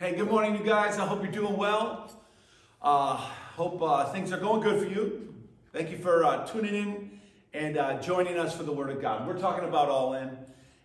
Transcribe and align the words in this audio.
Hey, 0.00 0.16
good 0.16 0.28
morning, 0.28 0.56
you 0.56 0.64
guys. 0.64 0.98
I 0.98 1.06
hope 1.06 1.22
you're 1.22 1.30
doing 1.30 1.56
well. 1.56 2.10
Uh, 2.82 3.14
hope 3.14 3.80
uh, 3.80 4.06
things 4.06 4.32
are 4.32 4.40
going 4.40 4.60
good 4.60 4.82
for 4.82 4.88
you. 4.92 5.32
Thank 5.72 5.92
you 5.92 5.98
for 5.98 6.24
uh, 6.24 6.44
tuning 6.48 6.74
in 6.74 7.20
and 7.52 7.78
uh, 7.78 8.02
joining 8.02 8.36
us 8.36 8.56
for 8.56 8.64
the 8.64 8.72
Word 8.72 8.90
of 8.90 9.00
God. 9.00 9.24
We're 9.24 9.38
talking 9.38 9.62
about 9.62 9.88
All 9.90 10.14
In, 10.14 10.36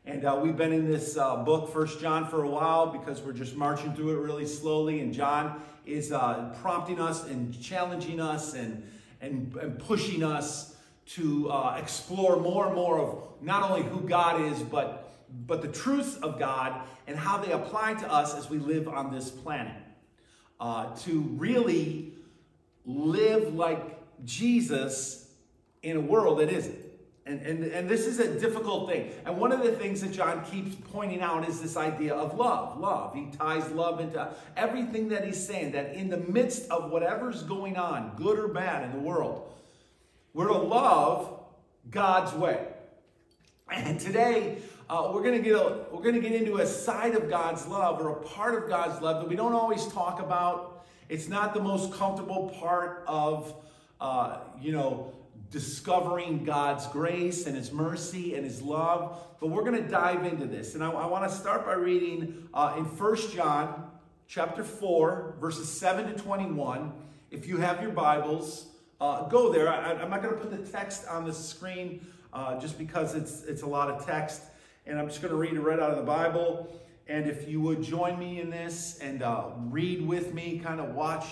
and 0.05 0.25
uh, 0.25 0.39
we've 0.39 0.55
been 0.55 0.71
in 0.71 0.85
this 0.85 1.17
uh, 1.17 1.37
book, 1.37 1.73
First 1.73 1.99
John, 1.99 2.27
for 2.27 2.43
a 2.43 2.47
while 2.47 2.85
because 2.85 3.19
we're 3.21 3.33
just 3.33 3.55
marching 3.55 3.95
through 3.95 4.11
it 4.11 4.21
really 4.21 4.45
slowly. 4.45 4.99
And 4.99 5.11
John 5.11 5.63
is 5.87 6.13
prompting 6.61 7.01
us 7.01 7.25
and 7.25 7.59
challenging 7.59 8.19
us 8.21 8.53
and 8.53 8.87
and, 9.21 9.55
and 9.55 9.79
pushing 9.79 10.23
us 10.23 10.75
to 11.15 11.51
explore 11.77 12.39
more 12.39 12.67
and 12.67 12.75
more 12.75 12.99
of 12.99 13.23
not 13.41 13.71
only 13.71 13.81
who 13.89 14.01
God 14.01 14.39
is, 14.39 14.61
but 14.61 15.08
but 15.45 15.61
the 15.61 15.67
truths 15.67 16.17
of 16.17 16.39
God 16.39 16.81
and 17.07 17.17
how 17.17 17.37
they 17.37 17.51
apply 17.51 17.95
to 17.95 18.11
us 18.11 18.35
as 18.35 18.49
we 18.49 18.57
live 18.57 18.87
on 18.87 19.11
this 19.11 19.29
planet. 19.29 19.73
Uh, 20.59 20.93
to 20.97 21.21
really 21.37 22.11
live 22.85 23.55
like 23.55 23.97
Jesus 24.25 25.31
in 25.81 25.95
a 25.95 26.01
world 26.01 26.39
that 26.39 26.49
isn't. 26.49 26.77
And, 27.25 27.41
and, 27.41 27.63
and 27.63 27.87
this 27.87 28.07
is 28.07 28.19
a 28.19 28.39
difficult 28.39 28.89
thing. 28.89 29.11
And 29.23 29.37
one 29.37 29.51
of 29.51 29.63
the 29.63 29.71
things 29.71 30.01
that 30.01 30.11
John 30.11 30.43
keeps 30.45 30.75
pointing 30.91 31.21
out 31.21 31.47
is 31.47 31.61
this 31.61 31.77
idea 31.77 32.15
of 32.15 32.37
love. 32.37 32.79
Love. 32.79 33.13
He 33.13 33.27
ties 33.37 33.71
love 33.71 33.99
into 33.99 34.33
everything 34.57 35.09
that 35.09 35.23
he's 35.23 35.45
saying, 35.45 35.73
that 35.73 35.93
in 35.93 36.09
the 36.09 36.17
midst 36.17 36.69
of 36.71 36.91
whatever's 36.91 37.43
going 37.43 37.77
on, 37.77 38.13
good 38.17 38.39
or 38.39 38.47
bad 38.47 38.83
in 38.83 38.91
the 38.91 38.99
world, 38.99 39.53
we're 40.33 40.47
to 40.47 40.57
love 40.57 41.39
God's 41.89 42.33
way. 42.33 42.67
And 43.71 43.99
today, 43.99 44.57
uh, 44.89 45.11
we're 45.13 45.21
going 45.21 45.35
to 45.35 45.41
get 45.41 45.53
a, 45.53 45.85
we're 45.91 46.01
going 46.01 46.15
to 46.15 46.21
get 46.21 46.31
into 46.31 46.57
a 46.57 46.65
side 46.65 47.13
of 47.13 47.29
God's 47.29 47.67
love 47.67 48.01
or 48.01 48.09
a 48.09 48.15
part 48.15 48.55
of 48.55 48.67
God's 48.67 48.99
love 49.01 49.21
that 49.21 49.29
we 49.29 49.35
don't 49.35 49.53
always 49.53 49.85
talk 49.87 50.19
about. 50.19 50.87
It's 51.09 51.27
not 51.27 51.53
the 51.53 51.61
most 51.61 51.93
comfortable 51.93 52.49
part 52.59 53.03
of 53.07 53.53
uh, 54.01 54.39
you 54.59 54.71
know 54.71 55.13
discovering 55.51 56.43
God's 56.43 56.87
grace 56.87 57.45
and 57.45 57.55
His 57.55 57.71
mercy 57.71 58.33
and 58.33 58.43
His 58.43 58.63
love. 58.63 59.19
But 59.39 59.47
we're 59.47 59.63
going 59.63 59.81
to 59.81 59.87
dive 59.87 60.25
into 60.25 60.45
this, 60.45 60.73
and 60.73 60.83
I, 60.83 60.89
I 60.89 61.05
want 61.05 61.29
to 61.29 61.35
start 61.35 61.65
by 61.65 61.73
reading 61.73 62.49
uh, 62.53 62.73
in 62.77 62.85
First 62.85 63.31
John 63.33 63.91
chapter 64.27 64.63
four, 64.63 65.35
verses 65.39 65.69
seven 65.69 66.11
to 66.11 66.13
twenty-one. 66.19 66.93
If 67.29 67.47
you 67.47 67.57
have 67.57 67.79
your 67.79 67.91
Bibles, 67.91 68.65
uh, 68.99 69.27
go 69.27 69.53
there. 69.53 69.69
I, 69.69 69.91
am 70.01 70.09
not 70.09 70.23
going 70.23 70.33
to 70.33 70.41
put 70.41 70.49
the 70.49 70.71
text 70.71 71.07
on 71.07 71.25
the 71.25 71.33
screen 71.33 72.07
uh, 72.33 72.59
just 72.59 72.79
because 72.79 73.13
it's 73.13 73.43
it's 73.43 73.61
a 73.61 73.67
lot 73.67 73.91
of 73.91 74.03
text 74.03 74.41
and 74.89 74.97
I'm 74.97 75.07
just 75.07 75.21
going 75.21 75.31
to 75.31 75.37
read 75.37 75.53
it 75.53 75.61
right 75.61 75.79
out 75.79 75.91
of 75.91 75.97
the 75.97 76.03
Bible. 76.03 76.67
And 77.07 77.27
if 77.27 77.47
you 77.47 77.61
would 77.61 77.83
join 77.83 78.17
me 78.17 78.41
in 78.41 78.49
this 78.49 78.97
and 78.99 79.21
uh, 79.21 79.49
read 79.69 80.05
with 80.05 80.33
me, 80.33 80.59
kind 80.63 80.79
of 80.79 80.95
watch 80.95 81.25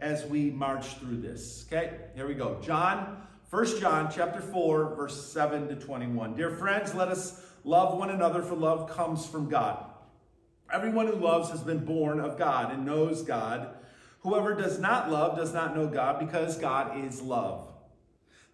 as 0.00 0.24
we 0.24 0.50
march 0.50 0.98
through 0.98 1.20
this. 1.20 1.66
Okay, 1.66 1.96
here 2.14 2.28
we 2.28 2.34
go. 2.34 2.58
John, 2.62 3.20
1 3.50 3.80
John 3.80 4.08
chapter 4.14 4.40
4, 4.40 4.94
verse 4.94 5.32
7 5.32 5.66
to 5.68 5.74
21. 5.74 6.36
Dear 6.36 6.50
friends, 6.50 6.94
let 6.94 7.08
us 7.08 7.44
love 7.64 7.98
one 7.98 8.10
another, 8.10 8.40
for 8.40 8.54
love 8.54 8.88
comes 8.88 9.26
from 9.26 9.48
God. 9.48 9.84
Everyone 10.72 11.08
who 11.08 11.16
loves 11.16 11.50
has 11.50 11.60
been 11.60 11.84
born 11.84 12.20
of 12.20 12.38
God 12.38 12.72
and 12.72 12.86
knows 12.86 13.22
God. 13.22 13.74
Whoever 14.20 14.54
does 14.54 14.78
not 14.78 15.10
love 15.10 15.36
does 15.36 15.52
not 15.52 15.74
know 15.74 15.88
God, 15.88 16.20
because 16.20 16.56
God 16.56 17.04
is 17.04 17.20
love. 17.20 17.68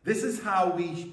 This 0.05 0.23
is 0.23 0.43
how 0.43 0.71
we 0.71 1.13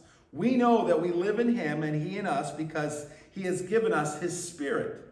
We 0.33 0.55
know 0.55 0.87
that 0.87 1.01
we 1.01 1.11
live 1.11 1.39
in 1.39 1.55
him 1.55 1.83
and 1.83 2.01
he 2.01 2.17
in 2.17 2.25
us 2.25 2.51
because 2.51 3.07
he 3.31 3.43
has 3.43 3.61
given 3.61 3.93
us 3.93 4.19
his 4.19 4.47
spirit. 4.47 5.05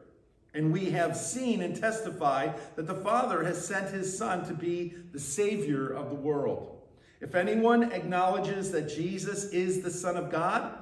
And 0.54 0.74
we 0.74 0.90
have 0.92 1.16
seen 1.16 1.62
and 1.62 1.76
testify 1.76 2.54
that 2.76 2.88
the 2.88 2.96
Father 2.96 3.44
has 3.44 3.66
sent 3.66 3.94
his 3.94 4.18
Son 4.18 4.46
to 4.48 4.54
be 4.54 4.94
the 5.12 5.20
Savior 5.20 5.90
of 5.90 6.10
the 6.10 6.16
world. 6.16 6.78
If 7.22 7.36
anyone 7.36 7.92
acknowledges 7.92 8.72
that 8.72 8.90
Jesus 8.90 9.46
is 9.52 9.82
the 9.82 9.92
Son 9.92 10.16
of 10.16 10.32
God, 10.32 10.74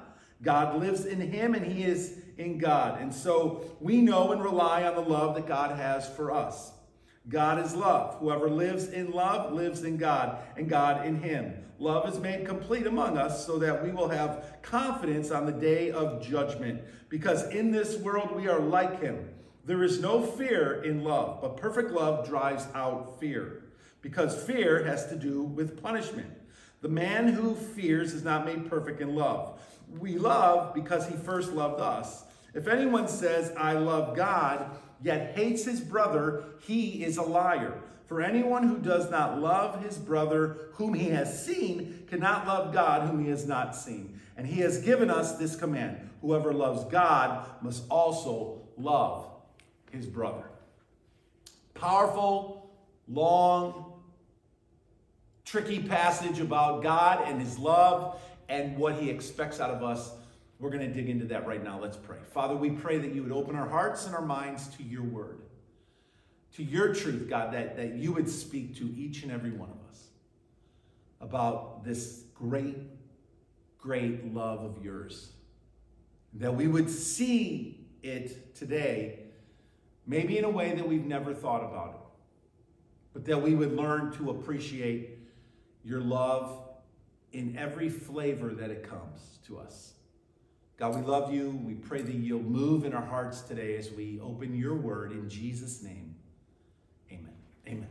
God 0.42 0.80
lives 0.80 1.04
in 1.04 1.20
him 1.20 1.54
and 1.54 1.66
he 1.66 1.82
is 1.82 2.18
in 2.38 2.58
God. 2.58 3.00
And 3.00 3.12
so 3.12 3.76
we 3.80 4.00
know 4.00 4.32
and 4.32 4.42
rely 4.42 4.84
on 4.84 4.94
the 4.94 5.00
love 5.00 5.34
that 5.34 5.48
God 5.48 5.76
has 5.76 6.08
for 6.08 6.32
us. 6.32 6.72
God 7.28 7.64
is 7.64 7.74
love. 7.74 8.16
Whoever 8.20 8.48
lives 8.48 8.88
in 8.88 9.10
love 9.10 9.52
lives 9.52 9.84
in 9.84 9.96
God, 9.96 10.38
and 10.56 10.68
God 10.68 11.06
in 11.06 11.20
him. 11.20 11.54
Love 11.78 12.08
is 12.08 12.18
made 12.18 12.46
complete 12.46 12.86
among 12.86 13.16
us 13.16 13.46
so 13.46 13.58
that 13.58 13.84
we 13.84 13.90
will 13.90 14.08
have 14.08 14.56
confidence 14.62 15.30
on 15.30 15.46
the 15.46 15.52
day 15.52 15.90
of 15.90 16.22
judgment. 16.22 16.82
Because 17.08 17.48
in 17.50 17.70
this 17.70 17.96
world 17.98 18.34
we 18.34 18.48
are 18.48 18.60
like 18.60 19.00
him. 19.00 19.28
There 19.64 19.84
is 19.84 20.00
no 20.00 20.22
fear 20.22 20.82
in 20.82 21.04
love, 21.04 21.40
but 21.42 21.56
perfect 21.56 21.90
love 21.90 22.26
drives 22.26 22.66
out 22.74 23.20
fear. 23.20 23.64
Because 24.00 24.42
fear 24.44 24.82
has 24.84 25.06
to 25.08 25.16
do 25.16 25.42
with 25.42 25.82
punishment. 25.82 26.30
The 26.80 26.88
man 26.88 27.28
who 27.28 27.54
fears 27.54 28.14
is 28.14 28.24
not 28.24 28.46
made 28.46 28.68
perfect 28.68 29.00
in 29.00 29.14
love. 29.14 29.60
We 29.98 30.16
love 30.16 30.74
because 30.74 31.06
he 31.06 31.16
first 31.16 31.52
loved 31.52 31.80
us. 31.80 32.24
If 32.54 32.66
anyone 32.66 33.08
says, 33.08 33.52
I 33.56 33.74
love 33.74 34.16
God, 34.16 34.76
yet 35.02 35.36
hates 35.36 35.64
his 35.64 35.80
brother, 35.80 36.44
he 36.60 37.04
is 37.04 37.16
a 37.16 37.22
liar. 37.22 37.74
For 38.06 38.22
anyone 38.22 38.66
who 38.66 38.78
does 38.78 39.10
not 39.10 39.40
love 39.40 39.84
his 39.84 39.98
brother 39.98 40.70
whom 40.72 40.94
he 40.94 41.10
has 41.10 41.44
seen 41.44 42.04
cannot 42.08 42.46
love 42.46 42.72
God 42.72 43.06
whom 43.08 43.22
he 43.22 43.30
has 43.30 43.46
not 43.46 43.76
seen. 43.76 44.18
And 44.36 44.46
he 44.46 44.60
has 44.60 44.78
given 44.78 45.10
us 45.10 45.36
this 45.36 45.56
command 45.56 46.08
whoever 46.22 46.52
loves 46.52 46.84
God 46.84 47.46
must 47.60 47.84
also 47.90 48.62
love 48.76 49.26
his 49.92 50.06
brother. 50.06 50.44
Powerful, 51.74 52.70
long, 53.06 53.92
tricky 55.44 55.80
passage 55.80 56.40
about 56.40 56.82
God 56.82 57.28
and 57.28 57.40
his 57.40 57.58
love 57.58 58.20
and 58.48 58.76
what 58.76 58.94
he 58.96 59.10
expects 59.10 59.60
out 59.60 59.70
of 59.70 59.82
us 59.82 60.10
we're 60.58 60.70
going 60.70 60.86
to 60.86 60.92
dig 60.92 61.08
into 61.08 61.24
that 61.26 61.46
right 61.46 61.62
now. 61.62 61.80
Let's 61.80 61.96
pray. 61.96 62.18
Father, 62.32 62.56
we 62.56 62.70
pray 62.70 62.98
that 62.98 63.12
you 63.12 63.22
would 63.22 63.32
open 63.32 63.54
our 63.54 63.68
hearts 63.68 64.06
and 64.06 64.14
our 64.14 64.24
minds 64.24 64.66
to 64.76 64.82
your 64.82 65.04
word, 65.04 65.42
to 66.56 66.64
your 66.64 66.92
truth, 66.94 67.28
God, 67.28 67.52
that, 67.54 67.76
that 67.76 67.94
you 67.94 68.12
would 68.12 68.28
speak 68.28 68.76
to 68.78 68.92
each 68.96 69.22
and 69.22 69.30
every 69.30 69.52
one 69.52 69.70
of 69.70 69.76
us 69.88 70.08
about 71.20 71.84
this 71.84 72.24
great, 72.34 72.76
great 73.78 74.34
love 74.34 74.64
of 74.64 74.82
yours. 74.84 75.30
That 76.34 76.54
we 76.54 76.66
would 76.66 76.90
see 76.90 77.86
it 78.02 78.54
today, 78.56 79.20
maybe 80.06 80.38
in 80.38 80.44
a 80.44 80.50
way 80.50 80.74
that 80.74 80.86
we've 80.86 81.06
never 81.06 81.32
thought 81.32 81.62
about 81.62 81.90
it, 81.90 82.00
but 83.12 83.24
that 83.26 83.40
we 83.40 83.54
would 83.54 83.74
learn 83.74 84.12
to 84.12 84.30
appreciate 84.30 85.18
your 85.84 86.00
love 86.00 86.64
in 87.32 87.56
every 87.56 87.88
flavor 87.88 88.54
that 88.54 88.70
it 88.70 88.88
comes 88.88 89.38
to 89.46 89.58
us. 89.58 89.94
God, 90.78 90.94
we 90.94 91.02
love 91.02 91.32
you. 91.32 91.60
We 91.66 91.74
pray 91.74 92.02
that 92.02 92.14
you'll 92.14 92.40
move 92.40 92.84
in 92.84 92.94
our 92.94 93.04
hearts 93.04 93.40
today 93.40 93.76
as 93.76 93.90
we 93.90 94.20
open 94.20 94.56
your 94.56 94.76
word 94.76 95.10
in 95.10 95.28
Jesus' 95.28 95.82
name. 95.82 96.14
Amen. 97.10 97.34
Amen. 97.66 97.88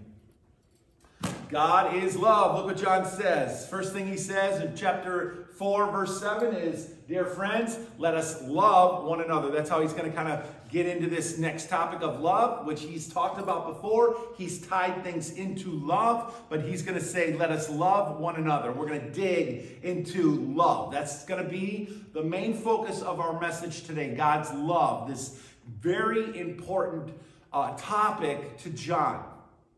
God 1.50 1.96
is 1.96 2.16
love. 2.16 2.56
Look 2.56 2.66
what 2.66 2.78
John 2.78 3.06
says. 3.06 3.68
First 3.68 3.92
thing 3.92 4.08
he 4.08 4.16
says 4.16 4.62
in 4.62 4.74
chapter 4.74 5.50
4, 5.58 5.92
verse 5.92 6.18
7 6.18 6.56
is, 6.56 6.86
Dear 7.10 7.26
friends, 7.26 7.78
let 7.98 8.16
us 8.16 8.42
love 8.44 9.04
one 9.04 9.20
another. 9.20 9.52
That's 9.52 9.70
how 9.70 9.82
he's 9.82 9.94
going 9.94 10.10
to 10.10 10.16
kind 10.16 10.30
of 10.30 10.50
get 10.70 10.86
into 10.86 11.08
this 11.08 11.38
next 11.38 11.70
topic 11.70 12.02
of 12.02 12.20
love, 12.20 12.66
which 12.66 12.82
he's 12.82 13.08
talked 13.08 13.40
about 13.40 13.68
before. 13.68 14.18
He's 14.38 14.66
tied 14.66 15.04
things 15.04 15.32
into 15.32 15.72
love, 15.72 16.34
but 16.50 16.64
he's 16.64 16.82
going 16.82 16.98
to 16.98 17.04
say, 17.04 17.34
let 17.34 17.52
us 17.52 17.70
love 17.70 18.20
one 18.20 18.36
another. 18.36 18.72
We're 18.72 18.88
going 18.88 19.02
to 19.02 19.12
dig 19.12 19.80
into 19.84 20.36
love. 20.54 20.92
That's 20.92 21.26
going 21.26 21.44
to 21.44 21.50
be 21.50 22.04
the 22.14 22.24
main 22.24 22.54
focus 22.54 23.02
of 23.02 23.20
our 23.20 23.40
message 23.40 23.84
today 23.84 24.14
God's 24.16 24.52
love, 24.54 25.08
this 25.08 25.42
very 25.80 26.38
important 26.38 27.14
uh, 27.54 27.76
topic 27.78 28.58
to 28.60 28.70
John. 28.70 29.24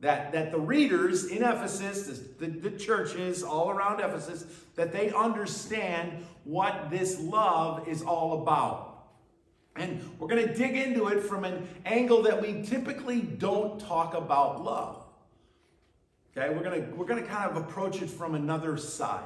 That, 0.01 0.31
that 0.31 0.51
the 0.51 0.59
readers 0.59 1.25
in 1.25 1.44
Ephesus, 1.44 2.21
the, 2.39 2.47
the 2.47 2.71
churches 2.71 3.44
all 3.44 3.69
around 3.69 4.00
Ephesus, 4.00 4.45
that 4.75 4.94
they 4.94 5.12
understand 5.12 6.25
what 6.45 6.89
this 6.89 7.19
love 7.19 7.85
is 7.85 8.01
all 8.01 8.42
about. 8.42 8.88
And 9.79 10.01
we're 10.19 10.27
going 10.27 10.45
to 10.45 10.53
dig 10.53 10.75
into 10.75 11.07
it 11.07 11.21
from 11.21 11.45
an 11.45 11.67
angle 11.85 12.21
that 12.23 12.41
we 12.41 12.61
typically 12.63 13.21
don't 13.21 13.79
talk 13.79 14.13
about 14.13 14.63
love. 14.63 15.05
Okay, 16.37 16.53
we're 16.53 16.61
going 16.61 16.85
to 16.85 16.95
we're 16.95 17.05
going 17.05 17.23
to 17.23 17.27
kind 17.27 17.49
of 17.49 17.55
approach 17.55 18.01
it 18.01 18.09
from 18.09 18.35
another 18.35 18.75
side. 18.75 19.23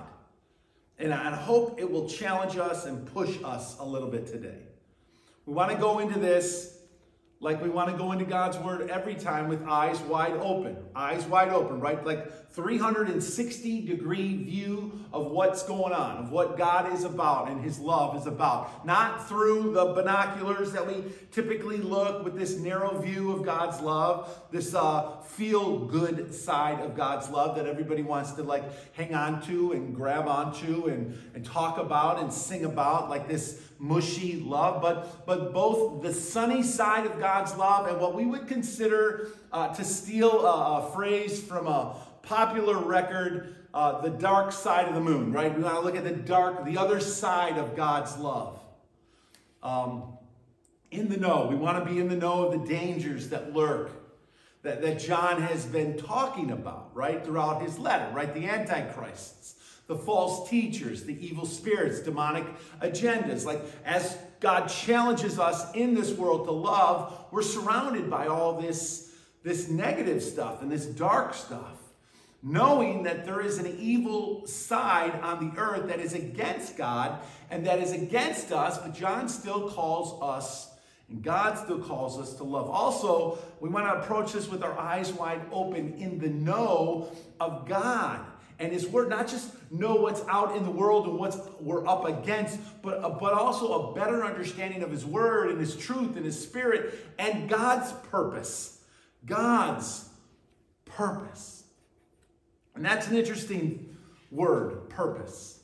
And 1.00 1.12
I 1.12 1.36
hope 1.36 1.80
it 1.80 1.90
will 1.90 2.08
challenge 2.08 2.56
us 2.58 2.86
and 2.86 3.06
push 3.14 3.36
us 3.44 3.78
a 3.80 3.84
little 3.84 4.08
bit 4.08 4.28
today. 4.28 4.60
We 5.48 5.54
want 5.56 5.72
to 5.72 5.78
go 5.78 6.00
into 6.00 6.20
this 6.20 6.78
like 7.44 7.62
we 7.62 7.70
want 7.70 7.92
to 7.92 7.98
go 7.98 8.14
into 8.14 8.24
God's 8.24 8.58
word 8.58 8.90
every 8.90 9.16
time 9.16 9.50
with 9.50 9.68
eyes 9.68 10.00
wide 10.00 10.32
open. 10.38 10.78
Eyes 10.96 11.26
wide 11.26 11.50
open, 11.50 11.82
right? 11.82 12.04
Like 12.06 12.52
360 12.54 13.82
degree 13.82 14.38
view 14.46 15.04
of 15.12 15.30
what's 15.30 15.62
going 15.64 15.92
on, 15.92 16.18
of 16.18 16.32
what 16.32 16.58
God 16.58 16.94
is 16.94 17.04
about 17.04 17.50
and 17.50 17.62
his 17.62 17.80
love 17.80 18.16
is 18.16 18.28
about. 18.28 18.86
Not 18.86 19.28
through 19.28 19.74
the 19.74 19.88
binoculars 19.88 20.72
that 20.72 20.88
we 20.88 21.04
typically 21.32 21.78
look 21.78 22.24
with 22.24 22.40
this 22.40 22.56
narrow 22.56 22.98
view 23.02 23.34
of 23.34 23.44
God's 23.44 23.82
love, 23.82 24.34
this 24.50 24.74
uh, 24.74 25.18
feel 25.24 25.80
good 25.80 26.34
side 26.34 26.80
of 26.80 26.96
God's 26.96 27.30
love 27.30 27.58
that 27.58 27.68
everybody 27.68 28.04
wants 28.04 28.32
to 28.34 28.44
like 28.44 28.64
hang 28.94 29.14
on 29.14 29.42
to 29.48 29.74
and 29.74 29.94
grab 29.94 30.30
onto 30.30 30.86
and, 30.86 31.20
and 31.36 31.44
talk 31.44 31.78
about 31.78 32.22
and 32.22 32.32
sing 32.32 32.64
about, 32.64 33.10
like 33.10 33.28
this 33.28 33.60
mushy 33.84 34.40
love, 34.40 34.82
but, 34.82 35.26
but 35.26 35.54
both 35.54 36.02
the 36.02 36.14
sunny 36.14 36.64
side 36.64 37.06
of 37.06 37.20
God's 37.20 37.54
love 37.58 37.86
and 37.88 38.00
what 38.00 38.16
we 38.16 38.26
would 38.26 38.48
consider, 38.48 39.28
uh, 39.52 39.74
to 39.76 39.84
steal 39.84 40.46
a, 40.46 40.80
a, 40.80 40.92
phrase 40.94 41.44
from 41.44 41.68
a 41.68 41.98
popular 42.22 42.78
record, 42.78 43.58
uh, 43.74 44.00
the 44.00 44.10
dark 44.10 44.54
side 44.54 44.88
of 44.88 44.94
the 44.94 45.02
moon, 45.02 45.34
right? 45.34 45.54
We 45.54 45.62
want 45.62 45.76
to 45.76 45.82
look 45.82 45.98
at 45.98 46.06
the 46.06 46.12
dark, 46.12 46.64
the 46.64 46.78
other 46.78 47.02
side 47.02 47.58
of 47.58 47.76
God's 47.76 48.16
love. 48.18 48.58
Um, 49.62 50.18
in 50.90 51.10
the 51.10 51.18
know. 51.18 51.48
We 51.50 51.56
want 51.56 51.84
to 51.84 51.92
be 51.92 52.00
in 52.00 52.08
the 52.08 52.16
know 52.16 52.48
of 52.48 52.62
the 52.62 52.66
dangers 52.66 53.30
that 53.30 53.54
lurk, 53.54 53.92
that, 54.62 54.82
that 54.82 54.98
John 54.98 55.42
has 55.42 55.66
been 55.66 55.98
talking 55.98 56.52
about, 56.52 56.92
right, 56.94 57.26
throughout 57.26 57.62
his 57.62 57.78
letter, 57.78 58.10
right? 58.14 58.34
The 58.34 58.46
antichrists 58.46 59.56
the 59.88 59.96
false 59.96 60.50
teachers, 60.50 61.04
the 61.04 61.26
evil 61.26 61.46
spirits, 61.46 62.00
demonic 62.00 62.46
agendas. 62.82 63.46
Like, 63.46 63.62
as 63.86 64.18
God 64.40 64.68
challenges 64.68 65.40
us 65.40 65.74
in 65.74 65.94
this 65.94 66.12
world 66.12 66.46
to 66.48 66.52
love, 66.52 67.26
we're 67.32 67.42
surrounded 67.42 68.10
by 68.10 68.28
all 68.28 68.62
this, 68.62 69.14
this 69.44 69.70
negative 69.70 70.24
stuff 70.24 70.62
and 70.62 70.72
this 70.72 70.86
dark 70.86 71.34
stuff. 71.34 71.78
Knowing 72.46 73.04
that 73.04 73.26
there 73.26 73.40
is 73.40 73.58
an 73.58 73.78
evil 73.80 74.46
side 74.46 75.18
on 75.22 75.50
the 75.50 75.60
earth 75.60 75.88
that 75.88 76.00
is 76.00 76.14
against 76.14 76.76
God 76.76 77.20
and 77.50 77.66
that 77.66 77.80
is 77.80 77.94
against 77.94 78.52
us, 78.52 78.78
but 78.78 78.94
John 78.94 79.30
still 79.30 79.70
calls 79.70 80.22
us 80.22 80.70
and 81.10 81.24
God 81.24 81.58
still 81.58 81.80
calls 81.80 82.20
us 82.20 82.34
to 82.36 82.44
love. 82.44 82.70
Also, 82.70 83.38
we 83.62 83.70
want 83.70 83.86
to 83.88 83.94
approach 83.94 84.34
this 84.34 84.50
with 84.50 84.64
our 84.64 84.78
eyes 84.78 85.14
wide 85.14 85.42
open 85.52 85.94
in 85.98 86.18
the 86.20 86.30
know 86.30 87.10
of 87.40 87.68
God 87.68 88.20
and 88.60 88.72
his 88.72 88.88
word, 88.88 89.10
not 89.10 89.28
just 89.28 89.54
know 89.74 89.96
what's 89.96 90.22
out 90.30 90.56
in 90.56 90.64
the 90.64 90.72
world 90.72 91.08
and 91.08 91.18
what's 91.18 91.38
we're 91.60 91.86
up 91.88 92.06
against, 92.06 92.60
but, 92.82 93.04
uh, 93.04 93.10
but 93.10 93.34
also 93.34 93.92
a 93.92 93.96
better 93.96 94.24
understanding 94.24 94.84
of 94.84 94.92
his 94.92 95.06
word 95.06 95.50
and 95.50 95.60
his 95.60 95.76
truth 95.76 96.16
and 96.16 96.26
his 96.26 96.40
spirit 96.40 96.94
and 97.18 97.50
God's 97.50 97.92
purpose. 98.10 98.82
God's 99.26 100.10
purpose. 100.86 101.64
And 102.76 102.86
that's 102.86 103.08
an 103.08 103.16
interesting 103.16 103.96
word, 104.32 104.90
purpose. 104.90 105.62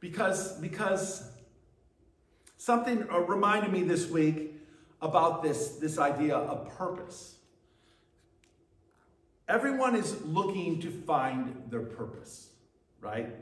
Because, 0.00 0.58
because 0.58 1.30
something 2.56 3.06
uh, 3.10 3.20
reminded 3.20 3.72
me 3.72 3.84
this 3.84 4.08
week 4.08 4.54
about 5.02 5.42
this, 5.42 5.76
this 5.76 5.98
idea 5.98 6.36
of 6.36 6.68
purpose. 6.76 7.36
Everyone 9.48 9.96
is 9.96 10.22
looking 10.24 10.80
to 10.80 10.90
find 10.90 11.64
their 11.70 11.80
purpose, 11.80 12.49
right? 13.00 13.34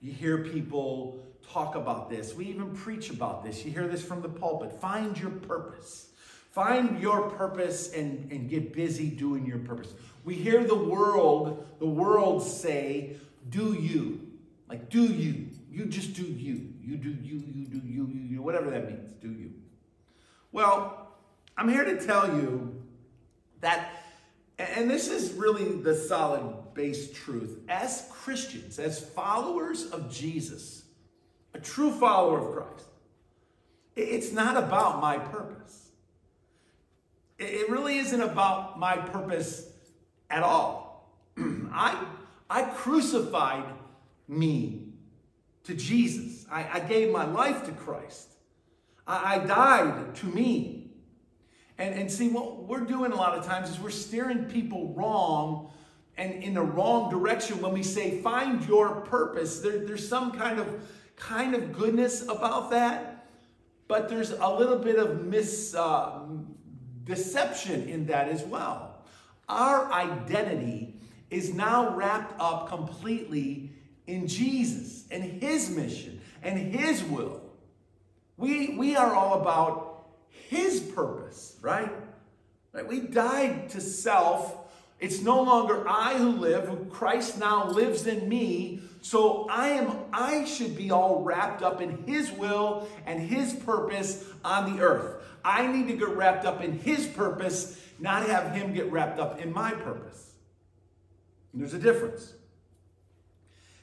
You 0.00 0.12
hear 0.12 0.44
people 0.44 1.20
talk 1.52 1.74
about 1.74 2.10
this. 2.10 2.34
We 2.34 2.46
even 2.46 2.74
preach 2.74 3.10
about 3.10 3.44
this. 3.44 3.64
You 3.64 3.72
hear 3.72 3.88
this 3.88 4.02
from 4.02 4.22
the 4.22 4.28
pulpit. 4.28 4.72
Find 4.80 5.18
your 5.18 5.30
purpose. 5.30 6.10
Find 6.50 7.00
your 7.00 7.30
purpose 7.30 7.92
and, 7.92 8.30
and 8.30 8.48
get 8.48 8.72
busy 8.72 9.08
doing 9.08 9.46
your 9.46 9.58
purpose. 9.58 9.92
We 10.24 10.34
hear 10.34 10.64
the 10.64 10.74
world, 10.74 11.66
the 11.78 11.86
world 11.86 12.42
say, 12.42 13.16
do 13.48 13.74
you. 13.74 14.20
Like, 14.68 14.90
do 14.90 15.04
you. 15.04 15.48
You 15.70 15.86
just 15.86 16.14
do 16.14 16.22
you. 16.22 16.72
You 16.82 16.96
do 16.96 17.10
you, 17.10 17.42
you 17.54 17.66
do 17.66 17.80
you, 17.86 18.06
you, 18.06 18.26
you, 18.30 18.42
whatever 18.42 18.70
that 18.70 18.86
means. 18.86 19.00
Do 19.20 19.28
you. 19.28 19.52
Well, 20.52 21.08
I'm 21.56 21.68
here 21.68 21.84
to 21.84 22.04
tell 22.04 22.26
you 22.26 22.82
that 23.60 23.98
and 24.58 24.90
this 24.90 25.08
is 25.08 25.32
really 25.32 25.72
the 25.82 25.94
solid 25.94 26.42
base 26.78 27.10
truth. 27.10 27.58
As 27.68 28.08
Christians, 28.08 28.78
as 28.78 29.00
followers 29.00 29.86
of 29.86 30.10
Jesus, 30.10 30.84
a 31.52 31.58
true 31.58 31.90
follower 31.90 32.38
of 32.38 32.54
Christ, 32.54 32.86
it's 33.96 34.30
not 34.30 34.56
about 34.56 35.00
my 35.00 35.18
purpose. 35.18 35.88
It 37.36 37.68
really 37.68 37.98
isn't 37.98 38.20
about 38.20 38.78
my 38.78 38.96
purpose 38.96 39.68
at 40.30 40.44
all. 40.44 41.18
I, 41.36 42.06
I 42.48 42.62
crucified 42.62 43.64
me 44.28 44.84
to 45.64 45.74
Jesus. 45.74 46.46
I, 46.48 46.78
I 46.78 46.80
gave 46.80 47.10
my 47.10 47.24
life 47.24 47.64
to 47.64 47.72
Christ. 47.72 48.28
I, 49.04 49.34
I 49.34 49.38
died 49.46 50.14
to 50.14 50.26
me. 50.26 50.92
And, 51.76 51.92
and 51.94 52.10
see, 52.10 52.28
what 52.28 52.68
we're 52.68 52.80
doing 52.84 53.10
a 53.10 53.16
lot 53.16 53.36
of 53.36 53.44
times 53.44 53.68
is 53.68 53.80
we're 53.80 53.90
steering 53.90 54.44
people 54.44 54.94
wrong 54.94 55.72
and 56.18 56.42
in 56.42 56.54
the 56.54 56.62
wrong 56.62 57.10
direction 57.10 57.62
when 57.62 57.72
we 57.72 57.82
say 57.82 58.20
find 58.20 58.62
your 58.66 59.00
purpose. 59.02 59.60
There, 59.60 59.78
there's 59.86 60.06
some 60.06 60.32
kind 60.32 60.58
of 60.58 60.68
kind 61.16 61.54
of 61.54 61.72
goodness 61.72 62.22
about 62.28 62.70
that, 62.70 63.26
but 63.88 64.08
there's 64.08 64.32
a 64.32 64.48
little 64.48 64.78
bit 64.78 64.96
of 64.96 65.24
mis 65.24 65.74
uh, 65.74 66.20
deception 67.04 67.88
in 67.88 68.06
that 68.06 68.28
as 68.28 68.42
well. 68.42 69.02
Our 69.48 69.90
identity 69.90 70.94
is 71.30 71.54
now 71.54 71.94
wrapped 71.94 72.38
up 72.38 72.68
completely 72.68 73.70
in 74.06 74.26
Jesus 74.26 75.04
and 75.10 75.24
His 75.24 75.70
mission 75.70 76.20
and 76.42 76.58
His 76.58 77.02
will. 77.02 77.40
We, 78.36 78.76
we 78.76 78.94
are 78.94 79.14
all 79.14 79.40
about 79.40 79.88
his 80.48 80.80
purpose, 80.80 81.56
right? 81.60 81.92
right? 82.72 82.86
We 82.86 83.00
died 83.00 83.68
to 83.70 83.80
self. 83.80 84.67
It's 85.00 85.22
no 85.22 85.42
longer 85.42 85.88
I 85.88 86.18
who 86.18 86.32
live, 86.32 86.90
Christ 86.90 87.38
now 87.38 87.70
lives 87.70 88.06
in 88.06 88.28
me. 88.28 88.82
So 89.00 89.46
I 89.48 89.68
am 89.68 89.96
I 90.12 90.44
should 90.44 90.76
be 90.76 90.90
all 90.90 91.22
wrapped 91.22 91.62
up 91.62 91.80
in 91.80 92.04
his 92.04 92.32
will 92.32 92.88
and 93.06 93.20
his 93.20 93.54
purpose 93.54 94.24
on 94.44 94.74
the 94.74 94.82
earth. 94.82 95.22
I 95.44 95.66
need 95.66 95.86
to 95.88 95.96
get 95.96 96.08
wrapped 96.08 96.44
up 96.44 96.62
in 96.62 96.78
his 96.80 97.06
purpose, 97.06 97.80
not 97.98 98.26
have 98.26 98.52
him 98.52 98.74
get 98.74 98.90
wrapped 98.90 99.20
up 99.20 99.40
in 99.40 99.52
my 99.52 99.70
purpose. 99.70 100.32
And 101.52 101.62
there's 101.62 101.74
a 101.74 101.78
difference. 101.78 102.34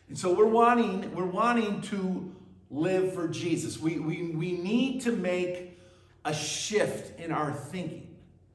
And 0.09 0.17
so 0.17 0.33
we're 0.33 0.45
wanting, 0.45 1.15
we're 1.15 1.25
wanting 1.25 1.81
to 1.83 2.35
live 2.69 3.13
for 3.13 3.27
Jesus. 3.27 3.79
We, 3.79 3.99
we, 3.99 4.31
we 4.31 4.51
need 4.51 5.01
to 5.01 5.11
make 5.11 5.79
a 6.23 6.33
shift 6.33 7.19
in 7.19 7.31
our 7.31 7.53
thinking. 7.53 8.04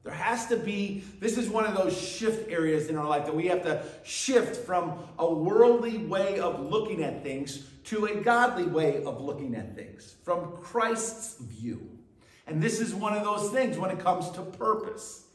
There 0.03 0.13
has 0.13 0.47
to 0.47 0.57
be, 0.57 1.03
this 1.19 1.37
is 1.37 1.47
one 1.47 1.65
of 1.65 1.75
those 1.75 1.95
shift 1.95 2.49
areas 2.49 2.87
in 2.87 2.97
our 2.97 3.07
life 3.07 3.25
that 3.25 3.35
we 3.35 3.47
have 3.47 3.61
to 3.63 3.83
shift 4.03 4.65
from 4.65 4.99
a 5.19 5.31
worldly 5.31 5.99
way 5.99 6.39
of 6.39 6.59
looking 6.59 7.03
at 7.03 7.21
things 7.21 7.67
to 7.85 8.05
a 8.05 8.15
godly 8.15 8.65
way 8.65 9.03
of 9.03 9.21
looking 9.21 9.55
at 9.55 9.75
things, 9.75 10.15
from 10.23 10.53
Christ's 10.57 11.37
view. 11.39 11.87
And 12.47 12.61
this 12.61 12.79
is 12.79 12.95
one 12.95 13.13
of 13.13 13.23
those 13.23 13.51
things 13.51 13.77
when 13.77 13.91
it 13.91 13.99
comes 13.99 14.29
to 14.31 14.41
purpose, 14.41 15.25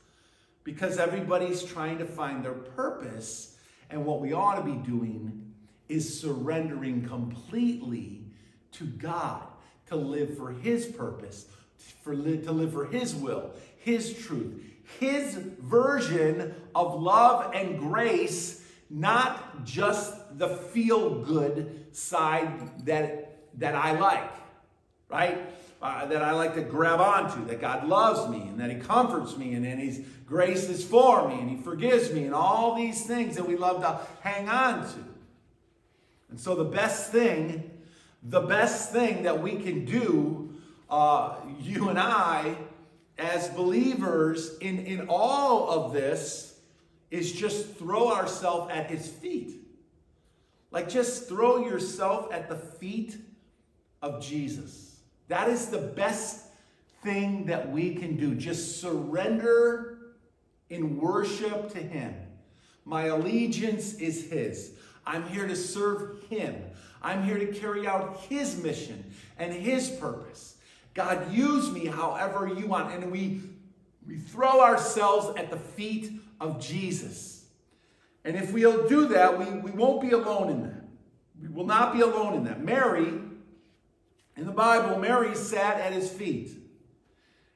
because 0.64 0.99
everybody's 0.99 1.62
trying 1.62 1.99
to 1.99 2.04
find 2.04 2.44
their 2.44 2.52
purpose. 2.52 3.56
And 3.90 4.04
what 4.04 4.20
we 4.20 4.32
ought 4.32 4.56
to 4.56 4.62
be 4.62 4.76
doing 4.85 5.54
is 5.88 6.20
surrendering 6.20 7.06
completely 7.06 8.25
to 8.73 8.85
God 8.85 9.46
to 9.87 9.94
live 9.94 10.37
for 10.37 10.50
His 10.50 10.87
purpose 10.87 11.46
for 12.02 12.14
to 12.14 12.52
live 12.52 12.73
for 12.73 12.87
His 12.87 13.14
will, 13.14 13.50
His 13.87 14.12
truth, 14.12 14.61
His 14.99 15.37
version 15.37 16.52
of 16.75 17.00
love 17.00 17.55
and 17.55 17.78
grace, 17.78 18.64
not 18.90 19.64
just 19.64 20.37
the 20.38 20.49
feel 20.49 21.23
good 21.23 21.87
side 21.93 22.85
that, 22.85 23.38
that 23.61 23.76
I 23.76 23.93
like, 23.93 24.33
right? 25.09 25.38
Uh, 25.81 26.05
that 26.07 26.21
I 26.21 26.33
like 26.33 26.57
to 26.57 26.62
grab 26.62 27.00
onto, 27.00 27.47
that 27.47 27.61
God 27.61 27.87
loves 27.87 28.28
me 28.28 28.43
and 28.49 28.59
that 28.59 28.71
He 28.71 28.76
comforts 28.76 29.37
me 29.37 29.55
and, 29.55 29.64
and 29.64 29.81
His 29.81 30.02
grace 30.26 30.69
is 30.69 30.83
for 30.83 31.28
me 31.28 31.38
and 31.38 31.49
He 31.49 31.57
forgives 31.57 32.12
me 32.12 32.25
and 32.25 32.35
all 32.35 32.75
these 32.75 33.07
things 33.07 33.37
that 33.37 33.47
we 33.47 33.57
love 33.57 33.83
to 33.83 34.00
hang 34.21 34.49
on 34.49 34.83
to. 34.83 35.05
And 36.31 36.40
so, 36.40 36.57
the 36.57 36.64
best 36.64 37.12
thing, 37.12 37.71
the 38.21 38.40
best 38.40 38.90
thing 38.90 39.23
that 39.23 39.40
we 39.40 39.55
can 39.55 39.85
do 39.85 40.57
uh, 40.90 41.37
you 41.61 41.88
and 41.88 42.00
I, 42.00 42.57
as 43.18 43.49
believers, 43.49 44.58
in, 44.58 44.80
in 44.80 45.06
all 45.08 45.70
of 45.70 45.92
this, 45.92 46.58
is 47.11 47.32
just 47.32 47.76
throw 47.76 48.12
ourselves 48.12 48.70
at 48.73 48.90
his 48.90 49.08
feet. 49.08 49.62
Like 50.70 50.88
just 50.88 51.28
throw 51.28 51.66
yourself 51.66 52.32
at 52.32 52.49
the 52.49 52.56
feet 52.56 53.16
of 54.02 54.20
Jesus. 54.20 55.00
That 55.28 55.49
is 55.49 55.68
the 55.68 55.78
best 55.78 56.44
thing 57.02 57.46
that 57.46 57.70
we 57.70 57.94
can 57.94 58.16
do. 58.16 58.35
Just 58.35 58.80
surrender 58.80 59.99
in 60.68 60.99
worship 60.99 61.73
to 61.73 61.78
him. 61.78 62.14
My 62.85 63.04
allegiance 63.04 63.94
is 63.94 64.28
his. 64.28 64.73
I'm 65.06 65.26
here 65.28 65.46
to 65.46 65.56
serve 65.56 66.23
him. 66.28 66.56
I'm 67.02 67.23
here 67.23 67.38
to 67.38 67.46
carry 67.46 67.87
out 67.87 68.20
his 68.28 68.61
mission 68.62 69.12
and 69.38 69.52
his 69.52 69.90
purpose. 69.90 70.56
God, 70.97 71.31
use 71.31 71.71
me 71.71 71.85
however 71.85 72.49
you 72.49 72.67
want. 72.67 72.93
And 72.93 73.12
we, 73.12 73.43
we 74.07 74.17
throw 74.17 74.62
ourselves 74.62 75.38
at 75.38 75.50
the 75.50 75.59
feet 75.59 76.11
of 76.41 76.59
Jesus. 76.59 77.45
And 78.25 78.35
if 78.35 78.50
we'll 78.50 78.88
do 78.88 79.09
that, 79.09 79.38
we, 79.38 79.45
we 79.45 79.71
won't 79.73 80.00
be 80.00 80.12
alone 80.12 80.50
in 80.50 80.62
that. 80.62 80.85
We 81.41 81.49
will 81.49 81.67
not 81.67 81.93
be 81.93 82.00
alone 82.00 82.33
in 82.33 82.45
that. 82.45 82.65
Mary, 82.65 83.09
in 84.37 84.47
the 84.47 84.53
Bible, 84.53 84.99
Mary 84.99 85.35
sat 85.35 85.79
at 85.79 85.93
his 85.93 86.11
feet. 86.11 86.53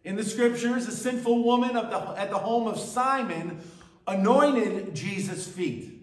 In 0.04 0.16
the 0.16 0.24
scriptures, 0.24 0.86
a 0.86 0.92
sinful 0.92 1.42
woman 1.42 1.78
of 1.78 1.90
the, 1.90 2.20
at 2.20 2.28
the 2.28 2.38
home 2.38 2.68
of 2.68 2.78
Simon 2.78 3.58
anointed 4.06 4.94
Jesus' 4.94 5.48
feet. 5.48 5.98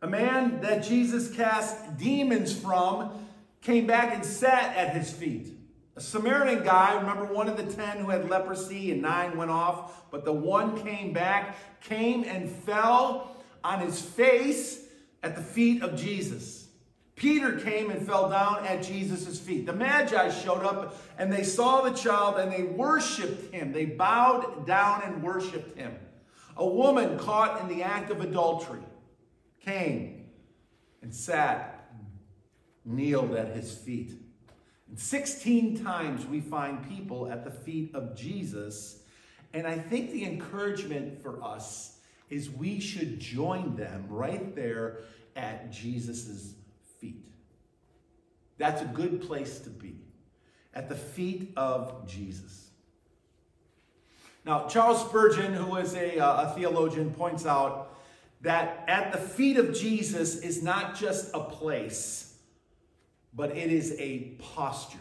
A 0.00 0.06
man 0.06 0.62
that 0.62 0.82
Jesus 0.82 1.30
cast 1.30 1.98
demons 1.98 2.58
from 2.58 3.26
came 3.60 3.86
back 3.86 4.14
and 4.14 4.24
sat 4.24 4.74
at 4.74 4.96
his 4.96 5.12
feet. 5.12 5.59
A 6.00 6.02
Samaritan 6.02 6.64
guy, 6.64 6.98
remember 6.98 7.26
one 7.26 7.46
of 7.46 7.58
the 7.58 7.74
ten 7.74 7.98
who 7.98 8.08
had 8.08 8.30
leprosy 8.30 8.90
and 8.90 9.02
nine 9.02 9.36
went 9.36 9.50
off, 9.50 10.10
but 10.10 10.24
the 10.24 10.32
one 10.32 10.82
came 10.82 11.12
back, 11.12 11.58
came 11.82 12.24
and 12.24 12.48
fell 12.48 13.36
on 13.62 13.80
his 13.80 14.00
face 14.00 14.80
at 15.22 15.36
the 15.36 15.42
feet 15.42 15.82
of 15.82 16.00
Jesus. 16.00 16.68
Peter 17.16 17.60
came 17.60 17.90
and 17.90 18.06
fell 18.06 18.30
down 18.30 18.64
at 18.66 18.82
Jesus' 18.82 19.38
feet. 19.38 19.66
The 19.66 19.74
Magi 19.74 20.30
showed 20.30 20.64
up 20.64 20.96
and 21.18 21.30
they 21.30 21.42
saw 21.42 21.82
the 21.82 21.92
child 21.92 22.38
and 22.38 22.50
they 22.50 22.62
worshiped 22.62 23.52
him. 23.52 23.70
They 23.70 23.84
bowed 23.84 24.66
down 24.66 25.02
and 25.04 25.22
worshiped 25.22 25.76
him. 25.76 25.94
A 26.56 26.66
woman 26.66 27.18
caught 27.18 27.60
in 27.60 27.68
the 27.68 27.82
act 27.82 28.10
of 28.10 28.22
adultery 28.22 28.80
came 29.62 30.30
and 31.02 31.14
sat, 31.14 31.92
kneeled 32.86 33.34
at 33.34 33.54
his 33.54 33.74
feet. 33.76 34.14
And 34.90 34.98
16 34.98 35.84
times 35.84 36.26
we 36.26 36.40
find 36.40 36.86
people 36.88 37.30
at 37.30 37.44
the 37.44 37.50
feet 37.50 37.94
of 37.94 38.16
Jesus. 38.16 38.98
And 39.54 39.66
I 39.66 39.78
think 39.78 40.10
the 40.10 40.24
encouragement 40.24 41.22
for 41.22 41.42
us 41.42 41.98
is 42.28 42.50
we 42.50 42.80
should 42.80 43.20
join 43.20 43.76
them 43.76 44.06
right 44.08 44.54
there 44.54 44.98
at 45.36 45.70
Jesus' 45.70 46.54
feet. 47.00 47.24
That's 48.58 48.82
a 48.82 48.86
good 48.86 49.22
place 49.22 49.60
to 49.60 49.70
be, 49.70 49.96
at 50.74 50.88
the 50.88 50.96
feet 50.96 51.52
of 51.56 52.08
Jesus. 52.08 52.70
Now, 54.44 54.66
Charles 54.66 55.00
Spurgeon, 55.02 55.54
who 55.54 55.76
is 55.76 55.94
a, 55.94 56.18
uh, 56.18 56.50
a 56.50 56.54
theologian, 56.54 57.12
points 57.12 57.46
out 57.46 57.96
that 58.40 58.84
at 58.88 59.12
the 59.12 59.18
feet 59.18 59.56
of 59.56 59.72
Jesus 59.72 60.40
is 60.40 60.62
not 60.62 60.96
just 60.96 61.30
a 61.32 61.40
place, 61.40 62.29
but 63.34 63.56
it 63.56 63.70
is 63.70 63.94
a 63.98 64.36
posture. 64.38 64.98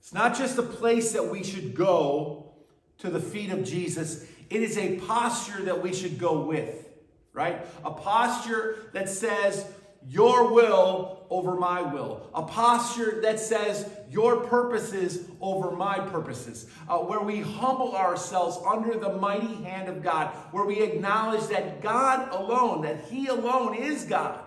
It's 0.00 0.12
not 0.12 0.36
just 0.36 0.58
a 0.58 0.62
place 0.62 1.12
that 1.12 1.28
we 1.28 1.44
should 1.44 1.74
go 1.74 2.52
to 2.98 3.10
the 3.10 3.20
feet 3.20 3.50
of 3.50 3.64
Jesus, 3.64 4.26
it 4.50 4.62
is 4.62 4.76
a 4.76 4.96
posture 4.98 5.62
that 5.62 5.82
we 5.82 5.94
should 5.94 6.18
go 6.18 6.40
with, 6.40 6.88
right? 7.32 7.64
A 7.84 7.90
posture 7.90 8.90
that 8.92 9.08
says, 9.08 9.64
Your 10.08 10.52
will 10.52 11.26
over 11.30 11.54
my 11.54 11.80
will. 11.80 12.28
A 12.34 12.42
posture 12.42 13.20
that 13.22 13.40
says, 13.40 13.88
Your 14.10 14.44
purposes 14.44 15.26
over 15.40 15.70
my 15.70 15.98
purposes. 15.98 16.66
Uh, 16.88 16.98
where 16.98 17.20
we 17.20 17.40
humble 17.40 17.96
ourselves 17.96 18.58
under 18.68 18.98
the 18.98 19.14
mighty 19.14 19.54
hand 19.64 19.88
of 19.88 20.02
God. 20.02 20.28
Where 20.50 20.66
we 20.66 20.82
acknowledge 20.82 21.48
that 21.48 21.80
God 21.80 22.28
alone, 22.32 22.82
that 22.82 23.04
He 23.08 23.28
alone 23.28 23.74
is 23.74 24.04
God. 24.04 24.38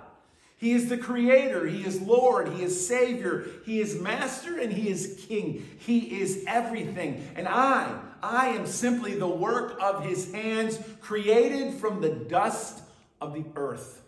He 0.66 0.72
is 0.72 0.90
the 0.90 0.98
creator. 0.98 1.68
He 1.68 1.86
is 1.86 2.02
Lord. 2.02 2.50
He 2.50 2.64
is 2.64 2.88
Savior. 2.88 3.46
He 3.68 3.80
is 3.80 4.02
Master 4.02 4.58
and 4.58 4.74
He 4.74 4.90
is 4.90 5.24
King. 5.28 5.64
He 5.78 6.20
is 6.20 6.44
everything. 6.48 7.24
And 7.36 7.48
I, 7.48 8.00
I 8.24 8.48
am 8.48 8.66
simply 8.66 9.14
the 9.14 9.28
work 9.28 9.78
of 9.80 10.04
His 10.04 10.34
hands, 10.34 10.80
created 11.02 11.76
from 11.76 12.02
the 12.02 12.10
dust 12.10 12.82
of 13.22 13.36
the 13.36 13.46
earth. 13.56 14.02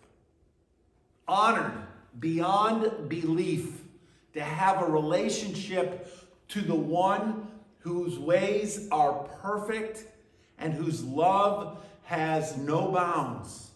Honored 1.27 1.73
beyond 2.19 3.07
belief 3.07 3.83
to 4.33 4.41
have 4.41 4.81
a 4.81 4.87
relationship 4.87 6.11
to 6.47 6.61
the 6.61 6.73
one 6.73 7.49
whose 7.81 8.17
ways 8.17 8.87
are 8.91 9.29
perfect 9.43 10.05
and 10.57 10.73
whose 10.73 11.03
love 11.03 11.85
has 12.05 12.57
no 12.57 12.91
bounds, 12.93 13.66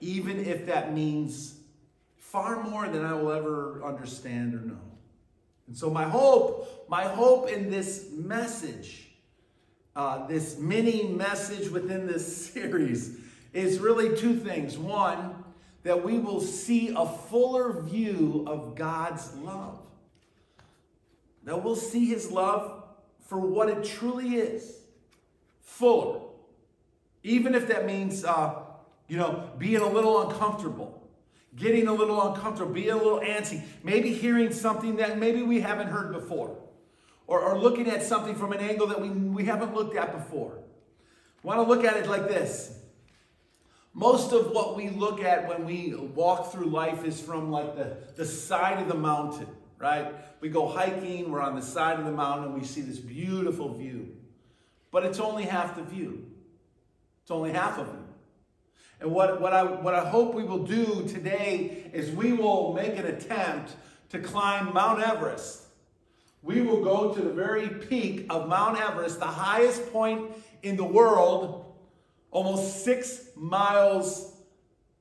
even 0.00 0.44
if 0.44 0.66
that 0.66 0.92
means 0.92 1.54
far 2.16 2.62
more 2.62 2.88
than 2.88 3.04
I 3.04 3.14
will 3.14 3.32
ever 3.32 3.82
understand 3.84 4.54
or 4.54 4.60
know. 4.60 4.80
And 5.66 5.76
so, 5.76 5.90
my 5.90 6.04
hope, 6.04 6.86
my 6.88 7.04
hope 7.04 7.48
in 7.48 7.70
this 7.70 8.08
message, 8.12 9.08
uh, 9.94 10.26
this 10.26 10.58
mini 10.58 11.04
message 11.04 11.68
within 11.68 12.06
this 12.06 12.46
series, 12.52 13.18
is 13.52 13.78
really 13.78 14.16
two 14.16 14.36
things. 14.36 14.78
One, 14.78 15.44
that 15.82 16.04
we 16.04 16.18
will 16.18 16.40
see 16.40 16.92
a 16.96 17.06
fuller 17.06 17.80
view 17.82 18.44
of 18.46 18.74
God's 18.74 19.34
love. 19.36 19.80
That 21.44 21.62
we'll 21.62 21.76
see 21.76 22.06
his 22.06 22.30
love 22.30 22.84
for 23.26 23.38
what 23.38 23.68
it 23.68 23.84
truly 23.84 24.34
is 24.36 24.80
fuller. 25.60 26.20
Even 27.22 27.54
if 27.54 27.68
that 27.68 27.86
means, 27.86 28.24
uh, 28.24 28.62
you 29.10 29.16
know, 29.16 29.50
being 29.58 29.80
a 29.80 29.88
little 29.88 30.30
uncomfortable, 30.30 31.02
getting 31.56 31.88
a 31.88 31.92
little 31.92 32.32
uncomfortable, 32.32 32.72
being 32.72 32.92
a 32.92 32.96
little 32.96 33.18
antsy, 33.18 33.60
maybe 33.82 34.14
hearing 34.14 34.52
something 34.52 34.96
that 34.96 35.18
maybe 35.18 35.42
we 35.42 35.60
haven't 35.60 35.88
heard 35.88 36.12
before, 36.12 36.56
or, 37.26 37.40
or 37.40 37.58
looking 37.58 37.90
at 37.90 38.04
something 38.04 38.36
from 38.36 38.52
an 38.52 38.60
angle 38.60 38.86
that 38.86 39.00
we, 39.00 39.08
we 39.08 39.44
haven't 39.44 39.74
looked 39.74 39.96
at 39.96 40.12
before. 40.12 40.60
Want 41.42 41.58
to 41.58 41.62
look 41.62 41.84
at 41.84 41.96
it 41.96 42.08
like 42.08 42.28
this 42.28 42.76
most 43.92 44.32
of 44.32 44.52
what 44.52 44.76
we 44.76 44.88
look 44.90 45.20
at 45.20 45.48
when 45.48 45.66
we 45.66 45.92
walk 46.14 46.52
through 46.52 46.66
life 46.66 47.04
is 47.04 47.20
from 47.20 47.50
like 47.50 47.74
the, 47.74 47.96
the 48.14 48.24
side 48.24 48.80
of 48.80 48.86
the 48.86 48.94
mountain, 48.94 49.48
right? 49.78 50.14
We 50.40 50.48
go 50.48 50.68
hiking, 50.68 51.32
we're 51.32 51.40
on 51.40 51.56
the 51.56 51.62
side 51.62 51.98
of 51.98 52.04
the 52.04 52.12
mountain, 52.12 52.54
we 52.54 52.64
see 52.64 52.82
this 52.82 52.98
beautiful 52.98 53.74
view. 53.74 54.14
But 54.92 55.04
it's 55.04 55.18
only 55.18 55.42
half 55.42 55.74
the 55.74 55.82
view. 55.82 56.30
It's 57.22 57.32
only 57.32 57.50
half 57.52 57.78
of 57.78 57.88
it. 57.88 58.09
And 59.00 59.10
what, 59.10 59.40
what, 59.40 59.52
I, 59.52 59.64
what 59.64 59.94
I 59.94 60.08
hope 60.08 60.34
we 60.34 60.44
will 60.44 60.64
do 60.64 61.06
today 61.08 61.90
is 61.92 62.10
we 62.10 62.32
will 62.32 62.74
make 62.74 62.98
an 62.98 63.06
attempt 63.06 63.74
to 64.10 64.18
climb 64.18 64.74
Mount 64.74 65.02
Everest. 65.02 65.62
We 66.42 66.62
will 66.62 66.82
go 66.82 67.14
to 67.14 67.20
the 67.20 67.32
very 67.32 67.68
peak 67.68 68.26
of 68.30 68.48
Mount 68.48 68.78
Everest, 68.78 69.18
the 69.18 69.26
highest 69.26 69.92
point 69.92 70.30
in 70.62 70.76
the 70.76 70.84
world 70.84 71.66
almost 72.30 72.84
six 72.84 73.28
miles 73.36 74.32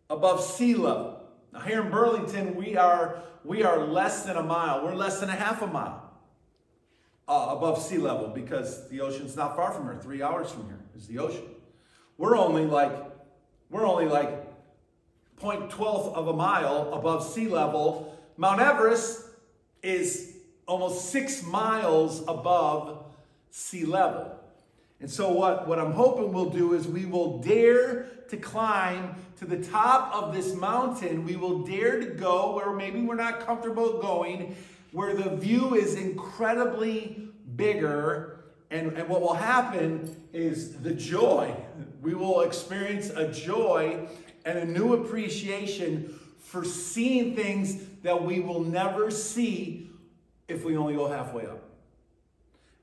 above 0.10 0.44
sea 0.44 0.76
level. 0.76 1.22
Now, 1.54 1.60
here 1.60 1.82
in 1.82 1.92
Burlington, 1.92 2.56
we 2.56 2.76
are, 2.76 3.22
we 3.44 3.64
are 3.64 3.86
less 3.86 4.24
than 4.24 4.36
a 4.38 4.44
mile. 4.44 4.84
We're 4.84 4.96
less 4.96 5.20
than 5.20 5.30
a 5.30 5.36
half 5.36 5.62
a 5.62 5.68
mile 5.68 6.12
uh, 7.28 7.56
above 7.58 7.82
sea 7.82 7.98
level 7.98 8.30
because 8.30 8.90
the 8.90 9.02
ocean's 9.02 9.36
not 9.36 9.56
far 9.56 9.72
from 9.72 9.84
here. 9.84 10.00
Three 10.02 10.22
hours 10.22 10.52
from 10.52 10.66
here 10.66 10.80
is 10.96 11.08
the 11.08 11.20
ocean. 11.20 11.44
We're 12.18 12.38
only 12.38 12.66
like, 12.66 12.92
we're 13.70 13.86
only 13.86 14.06
like 14.06 14.46
0.12 15.40 16.14
of 16.14 16.28
a 16.28 16.34
mile 16.34 16.94
above 16.94 17.24
sea 17.24 17.48
level. 17.48 18.18
Mount 18.38 18.62
Everest 18.62 19.26
is 19.82 20.36
almost 20.66 21.12
six 21.12 21.44
miles 21.44 22.22
above 22.28 23.06
sea 23.52 23.86
level. 23.86 24.36
And 25.02 25.10
so, 25.10 25.32
what, 25.32 25.68
what 25.68 25.80
I'm 25.80 25.94
hoping 25.94 26.34
we'll 26.34 26.50
do 26.50 26.74
is 26.74 26.88
we 26.88 27.06
will 27.06 27.40
dare 27.40 28.08
to 28.30 28.38
climb 28.38 29.16
to 29.38 29.46
the 29.46 29.58
top 29.64 30.14
of 30.14 30.34
this 30.34 30.54
mountain. 30.54 31.24
We 31.26 31.36
will 31.36 31.60
dare 31.60 32.00
to 32.00 32.08
go 32.08 32.56
where 32.56 32.74
maybe 32.74 33.02
we're 33.02 33.16
not 33.16 33.46
comfortable 33.46 34.02
going, 34.02 34.56
where 34.92 35.14
the 35.14 35.36
view 35.38 35.76
is 35.76 35.96
incredibly 35.96 37.30
bigger. 37.56 38.39
And, 38.72 38.98
and 38.98 39.10
what 39.10 39.22
will 39.22 39.34
happen 39.34 40.16
is 40.32 40.76
the 40.82 40.94
joy. 40.94 41.56
We 42.02 42.14
will 42.14 42.42
experience 42.42 43.10
a 43.10 43.32
joy 43.32 44.08
and 44.46 44.60
a 44.60 44.66
new 44.66 44.94
appreciation 44.94 46.20
for 46.40 46.64
seeing 46.64 47.36
things 47.36 47.84
that 48.04 48.24
we 48.24 48.40
will 48.40 48.64
never 48.64 49.12
see 49.12 49.90
if 50.48 50.64
we 50.64 50.78
only 50.78 50.96
go 50.96 51.08
halfway 51.08 51.46
up. 51.46 51.64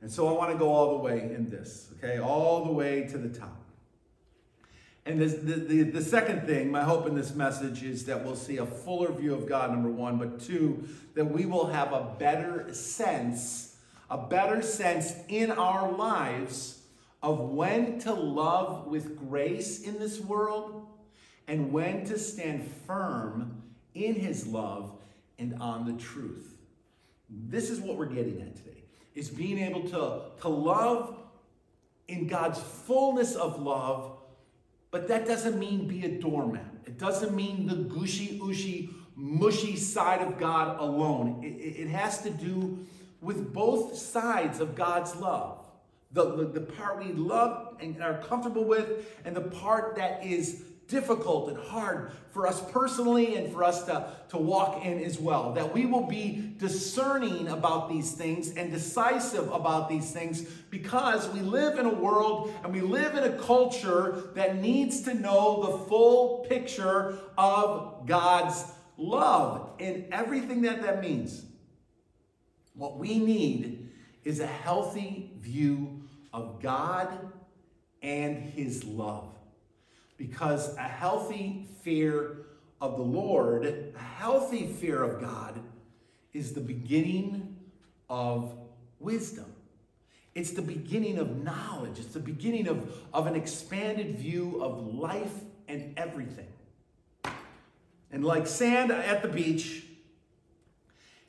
And 0.02 0.10
so 0.10 0.28
I 0.28 0.32
want 0.32 0.52
to 0.52 0.58
go 0.58 0.72
all 0.72 0.98
the 0.98 1.02
way 1.02 1.20
in 1.20 1.48
this, 1.48 1.88
okay? 1.96 2.18
All 2.18 2.64
the 2.64 2.72
way 2.72 3.06
to 3.08 3.18
the 3.18 3.28
top. 3.28 3.56
And 5.06 5.20
this, 5.20 5.34
the, 5.34 5.54
the, 5.54 5.82
the 5.84 6.02
second 6.02 6.46
thing, 6.46 6.70
my 6.70 6.82
hope 6.82 7.06
in 7.06 7.14
this 7.14 7.34
message 7.34 7.84
is 7.84 8.06
that 8.06 8.24
we'll 8.24 8.36
see 8.36 8.56
a 8.56 8.66
fuller 8.66 9.12
view 9.12 9.34
of 9.34 9.48
God, 9.48 9.70
number 9.70 9.88
one, 9.88 10.18
but 10.18 10.40
two, 10.40 10.86
that 11.14 11.24
we 11.24 11.46
will 11.46 11.66
have 11.66 11.92
a 11.92 12.14
better 12.18 12.72
sense, 12.74 13.65
a 14.10 14.18
better 14.18 14.62
sense 14.62 15.12
in 15.28 15.50
our 15.50 15.90
lives 15.92 16.80
of 17.22 17.40
when 17.40 17.98
to 18.00 18.12
love 18.12 18.86
with 18.86 19.18
grace 19.18 19.82
in 19.82 19.98
this 19.98 20.20
world 20.20 20.86
and 21.48 21.72
when 21.72 22.04
to 22.04 22.18
stand 22.18 22.70
firm 22.86 23.62
in 23.94 24.14
his 24.14 24.46
love 24.46 24.92
and 25.38 25.54
on 25.60 25.86
the 25.86 26.00
truth. 26.02 26.54
This 27.28 27.70
is 27.70 27.80
what 27.80 27.96
we're 27.96 28.06
getting 28.06 28.40
at 28.40 28.56
today, 28.56 28.84
is 29.14 29.28
being 29.28 29.58
able 29.58 29.82
to, 29.90 30.40
to 30.42 30.48
love 30.48 31.16
in 32.08 32.26
God's 32.28 32.60
fullness 32.60 33.34
of 33.34 33.60
love, 33.60 34.12
but 34.90 35.08
that 35.08 35.26
doesn't 35.26 35.58
mean 35.58 35.88
be 35.88 36.04
a 36.04 36.20
doormat. 36.20 36.64
It 36.86 36.98
doesn't 36.98 37.34
mean 37.34 37.66
the 37.66 37.74
gushy, 37.74 38.38
ushy, 38.38 38.90
mushy 39.16 39.76
side 39.76 40.20
of 40.20 40.38
God 40.38 40.78
alone. 40.78 41.42
It, 41.42 41.80
it 41.80 41.88
has 41.88 42.22
to 42.22 42.30
do 42.30 42.86
with 43.20 43.52
both 43.52 43.96
sides 43.96 44.60
of 44.60 44.74
God's 44.74 45.16
love. 45.16 45.66
The, 46.12 46.36
the, 46.36 46.44
the 46.44 46.60
part 46.60 47.04
we 47.04 47.12
love 47.12 47.76
and 47.80 48.02
are 48.02 48.18
comfortable 48.18 48.64
with, 48.64 49.06
and 49.24 49.34
the 49.36 49.42
part 49.42 49.96
that 49.96 50.24
is 50.24 50.62
difficult 50.88 51.48
and 51.48 51.58
hard 51.58 52.12
for 52.30 52.46
us 52.46 52.60
personally 52.70 53.36
and 53.36 53.52
for 53.52 53.64
us 53.64 53.84
to, 53.84 54.12
to 54.28 54.36
walk 54.36 54.84
in 54.84 55.02
as 55.02 55.18
well. 55.18 55.52
That 55.52 55.74
we 55.74 55.84
will 55.86 56.06
be 56.06 56.54
discerning 56.58 57.48
about 57.48 57.88
these 57.88 58.12
things 58.12 58.54
and 58.54 58.70
decisive 58.70 59.50
about 59.50 59.88
these 59.88 60.12
things 60.12 60.42
because 60.70 61.28
we 61.30 61.40
live 61.40 61.78
in 61.78 61.86
a 61.86 61.94
world 61.94 62.54
and 62.62 62.72
we 62.72 62.80
live 62.80 63.16
in 63.16 63.24
a 63.24 63.38
culture 63.38 64.30
that 64.34 64.56
needs 64.56 65.02
to 65.02 65.14
know 65.14 65.70
the 65.70 65.78
full 65.88 66.46
picture 66.48 67.18
of 67.36 68.06
God's 68.06 68.64
love 68.96 69.70
and 69.80 70.06
everything 70.12 70.62
that 70.62 70.82
that 70.82 71.00
means. 71.00 71.42
What 72.76 72.98
we 72.98 73.18
need 73.18 73.90
is 74.24 74.40
a 74.40 74.46
healthy 74.46 75.32
view 75.38 76.02
of 76.32 76.60
God 76.60 77.08
and 78.02 78.36
His 78.36 78.84
love. 78.84 79.32
Because 80.16 80.74
a 80.76 80.82
healthy 80.82 81.68
fear 81.82 82.46
of 82.80 82.96
the 82.96 83.02
Lord, 83.02 83.64
a 83.66 83.98
healthy 83.98 84.66
fear 84.66 85.02
of 85.02 85.20
God, 85.20 85.60
is 86.32 86.52
the 86.52 86.60
beginning 86.60 87.56
of 88.08 88.52
wisdom. 88.98 89.46
It's 90.34 90.50
the 90.50 90.62
beginning 90.62 91.18
of 91.18 91.42
knowledge. 91.42 91.98
It's 91.98 92.12
the 92.12 92.20
beginning 92.20 92.68
of, 92.68 92.94
of 93.14 93.26
an 93.26 93.34
expanded 93.34 94.18
view 94.18 94.62
of 94.62 94.94
life 94.94 95.32
and 95.66 95.94
everything. 95.96 96.48
And 98.12 98.22
like 98.22 98.46
sand 98.46 98.92
at 98.92 99.22
the 99.22 99.28
beach, 99.28 99.85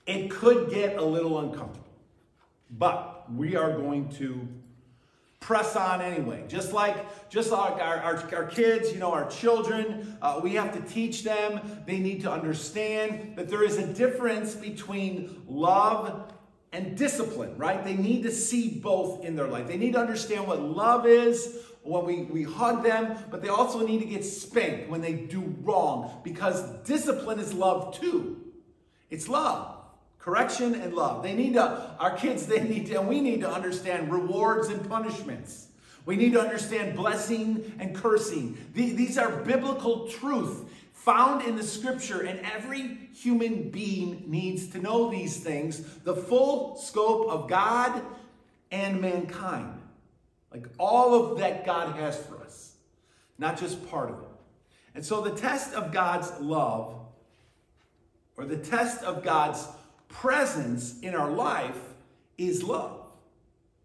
it 0.08 0.32
could 0.32 0.72
get 0.72 0.98
a 0.98 1.04
little 1.04 1.40
uncomfortable. 1.40 1.86
But 2.72 3.32
we 3.32 3.56
are 3.56 3.74
going 3.78 4.10
to 4.14 4.48
press 5.40 5.76
on 5.76 6.02
anyway. 6.02 6.46
Just 6.48 6.74
like 6.74 7.30
just 7.30 7.52
like 7.52 7.74
our, 7.74 7.98
our, 7.98 8.36
our 8.36 8.46
kids, 8.46 8.92
you 8.92 9.00
know, 9.00 9.12
our 9.12 9.30
children, 9.30 10.18
uh, 10.22 10.40
we 10.42 10.56
have 10.56 10.74
to 10.74 10.94
teach 10.94 11.24
them. 11.24 11.84
They 11.86 12.00
need 12.00 12.22
to 12.22 12.32
understand 12.32 13.36
that 13.36 13.50
there 13.50 13.64
is 13.64 13.78
a 13.78 13.86
difference 13.94 14.56
between 14.56 15.44
love 15.48 16.34
and 16.72 16.98
discipline, 16.98 17.58
right? 17.58 17.84
They 17.84 17.96
need 17.96 18.24
to 18.24 18.32
see 18.32 18.80
both 18.80 19.24
in 19.24 19.36
their 19.36 19.48
life. 19.48 19.68
They 19.68 19.78
need 19.78 19.94
to 19.94 20.00
understand 20.00 20.48
what 20.48 20.62
love 20.62 21.06
is 21.06 21.64
when 21.84 22.06
we, 22.06 22.24
we 22.24 22.44
hug 22.44 22.84
them, 22.84 23.18
but 23.32 23.42
they 23.42 23.48
also 23.48 23.86
need 23.86 24.00
to 24.00 24.06
get 24.06 24.26
spanked 24.26 24.90
when 24.90 25.00
they 25.00 25.14
do 25.14 25.56
wrong 25.62 26.20
because 26.24 26.62
discipline 26.84 27.40
is 27.40 27.54
love 27.54 27.98
too. 27.98 28.42
It's 29.10 29.30
love 29.30 29.77
correction 30.28 30.76
and 30.76 30.94
love. 30.94 31.24
They 31.24 31.34
need 31.34 31.54
to, 31.54 31.96
our 32.02 32.18
kids, 32.18 32.48
they 32.48 32.62
need 32.62 32.88
to, 32.88 33.00
and 33.00 33.08
we 33.08 33.22
need 33.22 33.40
to 33.40 33.50
understand 33.50 34.12
rewards 34.12 34.68
and 34.68 34.86
punishments. 34.90 35.68
We 36.06 36.18
need 36.18 36.34
to 36.34 36.42
understand 36.42 36.98
blessing 36.98 37.78
and 37.80 37.96
cursing. 37.96 38.58
These 38.74 39.18
are 39.18 39.32
biblical 39.44 40.10
truth 40.10 40.70
found 40.92 41.44
in 41.48 41.56
the 41.56 41.64
scripture, 41.64 42.24
and 42.24 42.42
every 42.42 43.08
human 43.16 43.70
being 43.70 44.26
needs 44.28 44.68
to 44.72 44.80
know 44.80 45.10
these 45.10 45.38
things 45.38 45.82
the 46.00 46.14
full 46.14 46.76
scope 46.76 47.30
of 47.30 47.48
God 47.48 48.04
and 48.70 49.00
mankind. 49.00 49.80
Like 50.52 50.68
all 50.78 51.14
of 51.14 51.38
that 51.38 51.66
God 51.66 51.96
has 51.96 52.18
for 52.18 52.36
us, 52.40 52.74
not 53.38 53.58
just 53.58 53.90
part 53.90 54.10
of 54.10 54.20
it. 54.20 54.28
And 54.94 55.06
so 55.06 55.22
the 55.22 55.32
test 55.32 55.74
of 55.74 55.94
God's 55.94 56.30
love, 56.42 57.00
or 58.36 58.44
the 58.44 58.58
test 58.58 59.04
of 59.04 59.24
God's 59.24 59.66
presence 60.08 61.00
in 61.02 61.16
our 61.16 61.32
life 61.32 61.78
is 62.38 62.64
love. 62.64 63.08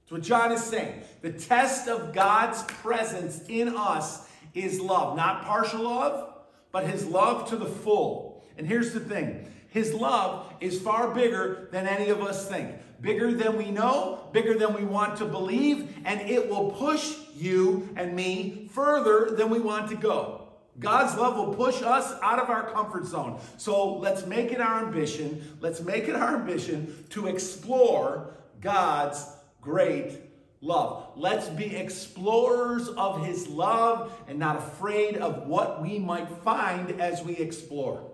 That's 0.02 0.12
what 0.12 0.22
John 0.22 0.52
is 0.52 0.62
saying. 0.62 1.02
The 1.20 1.32
test 1.32 1.88
of 1.88 2.12
God's 2.12 2.62
presence 2.64 3.42
in 3.48 3.68
us 3.76 4.28
is 4.54 4.80
love. 4.80 5.16
Not 5.16 5.44
partial 5.44 5.82
love, 5.82 6.34
but 6.70 6.86
his 6.86 7.06
love 7.06 7.48
to 7.50 7.56
the 7.56 7.66
full. 7.66 8.42
And 8.58 8.66
here's 8.66 8.92
the 8.92 9.00
thing 9.00 9.48
his 9.68 9.94
love 9.94 10.52
is 10.60 10.80
far 10.80 11.14
bigger 11.14 11.68
than 11.72 11.86
any 11.86 12.10
of 12.10 12.20
us 12.22 12.48
think. 12.48 12.76
Bigger 13.00 13.32
than 13.32 13.56
we 13.56 13.70
know, 13.70 14.28
bigger 14.32 14.56
than 14.56 14.74
we 14.74 14.84
want 14.84 15.16
to 15.16 15.24
believe, 15.24 15.92
and 16.04 16.20
it 16.20 16.48
will 16.48 16.70
push 16.70 17.16
you 17.34 17.88
and 17.96 18.14
me 18.14 18.68
further 18.72 19.34
than 19.34 19.50
we 19.50 19.58
want 19.58 19.88
to 19.88 19.96
go. 19.96 20.41
God's 20.78 21.16
love 21.16 21.36
will 21.36 21.54
push 21.54 21.82
us 21.82 22.14
out 22.22 22.38
of 22.38 22.48
our 22.48 22.70
comfort 22.70 23.04
zone. 23.04 23.40
So 23.58 23.94
let's 23.94 24.26
make 24.26 24.52
it 24.52 24.60
our 24.60 24.86
ambition. 24.86 25.58
Let's 25.60 25.80
make 25.80 26.08
it 26.08 26.16
our 26.16 26.36
ambition 26.36 27.04
to 27.10 27.26
explore 27.26 28.34
God's 28.60 29.26
great 29.60 30.18
love. 30.62 31.08
Let's 31.14 31.48
be 31.48 31.76
explorers 31.76 32.88
of 32.88 33.26
his 33.26 33.48
love 33.48 34.18
and 34.26 34.38
not 34.38 34.56
afraid 34.56 35.18
of 35.18 35.46
what 35.46 35.82
we 35.82 35.98
might 35.98 36.28
find 36.42 37.00
as 37.00 37.22
we 37.22 37.36
explore. 37.36 38.10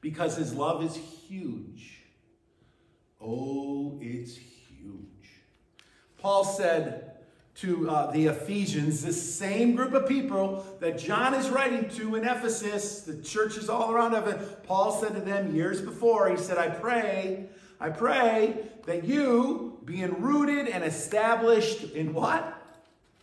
Because 0.00 0.36
his 0.36 0.52
love 0.52 0.82
is 0.82 0.96
huge. 0.96 1.98
Oh, 3.20 3.98
it's 4.00 4.34
huge. 4.34 5.28
Paul 6.18 6.42
said, 6.42 7.09
to 7.60 7.90
uh, 7.90 8.10
the 8.10 8.26
Ephesians, 8.26 9.02
this 9.02 9.34
same 9.34 9.76
group 9.76 9.92
of 9.92 10.08
people 10.08 10.64
that 10.80 10.98
John 10.98 11.34
is 11.34 11.50
writing 11.50 11.90
to 11.90 12.16
in 12.16 12.24
Ephesus, 12.24 13.02
the 13.02 13.20
churches 13.22 13.68
all 13.68 13.92
around 13.92 14.14
Ephesus. 14.14 14.56
Paul 14.62 14.92
said 14.92 15.14
to 15.14 15.20
them 15.20 15.54
years 15.54 15.82
before, 15.82 16.30
he 16.30 16.38
said, 16.38 16.56
I 16.56 16.68
pray, 16.68 17.44
I 17.78 17.90
pray 17.90 18.56
that 18.86 19.04
you, 19.04 19.78
being 19.84 20.22
rooted 20.22 20.68
and 20.68 20.82
established 20.82 21.92
in 21.92 22.14
what? 22.14 22.56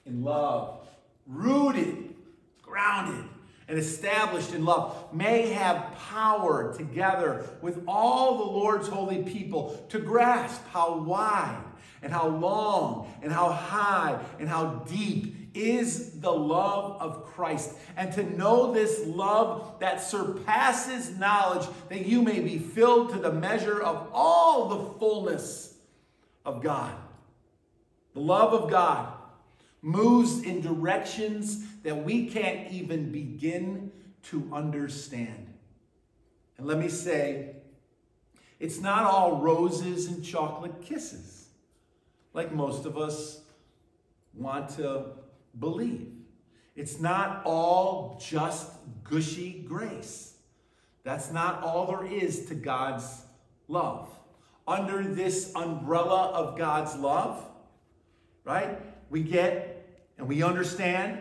In 0.06 0.24
love. 0.24 0.88
Rooted, 1.26 2.14
grounded, 2.62 3.26
and 3.68 3.80
established 3.80 4.54
in 4.54 4.66
love, 4.66 5.12
may 5.12 5.50
have 5.50 5.96
power 6.10 6.76
together 6.78 7.44
with 7.64 7.84
all 7.88 8.38
the 8.38 8.52
Lord's 8.52 8.88
holy 8.88 9.24
people 9.24 9.84
to 9.90 9.98
grasp 9.98 10.62
how 10.72 11.00
wide 11.00 11.64
and 12.02 12.12
how 12.12 12.28
long 12.28 13.12
and 13.22 13.32
how 13.32 13.50
high 13.50 14.20
and 14.40 14.48
how 14.48 14.84
deep 14.88 15.36
is 15.54 16.20
the 16.20 16.32
love 16.32 17.02
of 17.02 17.26
Christ. 17.26 17.74
And 17.96 18.14
to 18.14 18.24
know 18.38 18.74
this 18.74 19.06
love 19.06 19.80
that 19.80 20.02
surpasses 20.02 21.18
knowledge, 21.18 21.68
that 21.90 22.06
you 22.06 22.22
may 22.22 22.40
be 22.40 22.60
filled 22.60 23.10
to 23.10 23.20
the 23.20 23.32
measure 23.32 23.82
of 23.82 24.10
all 24.14 24.70
the 24.70 25.00
fullness 25.00 25.76
of 26.46 26.62
God. 26.62 26.94
The 28.14 28.20
love 28.20 28.54
of 28.54 28.70
God 28.70 29.14
moves 29.82 30.44
in 30.44 30.62
directions 30.62 31.64
that 31.84 32.04
we 32.04 32.28
can't 32.28 32.72
even 32.72 33.12
begin 33.12 33.92
to 34.24 34.48
understand. 34.52 35.54
And 36.58 36.68
let 36.68 36.78
me 36.78 36.90
say, 36.90 37.56
it's 38.60 38.80
not 38.80 39.04
all 39.04 39.38
roses 39.38 40.08
and 40.08 40.24
chocolate 40.24 40.82
kisses 40.82 41.37
like 42.38 42.54
most 42.54 42.86
of 42.86 43.00
us 43.00 43.42
want 44.36 44.70
to 44.70 45.06
believe. 45.58 46.08
It's 46.76 47.00
not 47.00 47.42
all 47.46 48.22
just 48.24 48.70
gushy 49.04 49.66
grace. 49.68 50.36
That's 51.04 51.32
not 51.32 51.64
all 51.64 51.88
there 51.88 52.06
is 52.06 52.46
to 52.46 52.54
God's 52.54 53.24
love. 53.68 54.08
Under 54.68 55.04
this 55.04 55.52
umbrella 55.56 56.28
of 56.28 56.56
God's 56.60 56.96
love, 56.96 57.44
right, 58.44 58.82
we 59.10 59.24
get 59.24 59.74
and 60.20 60.28
we 60.28 60.44
understand 60.44 61.18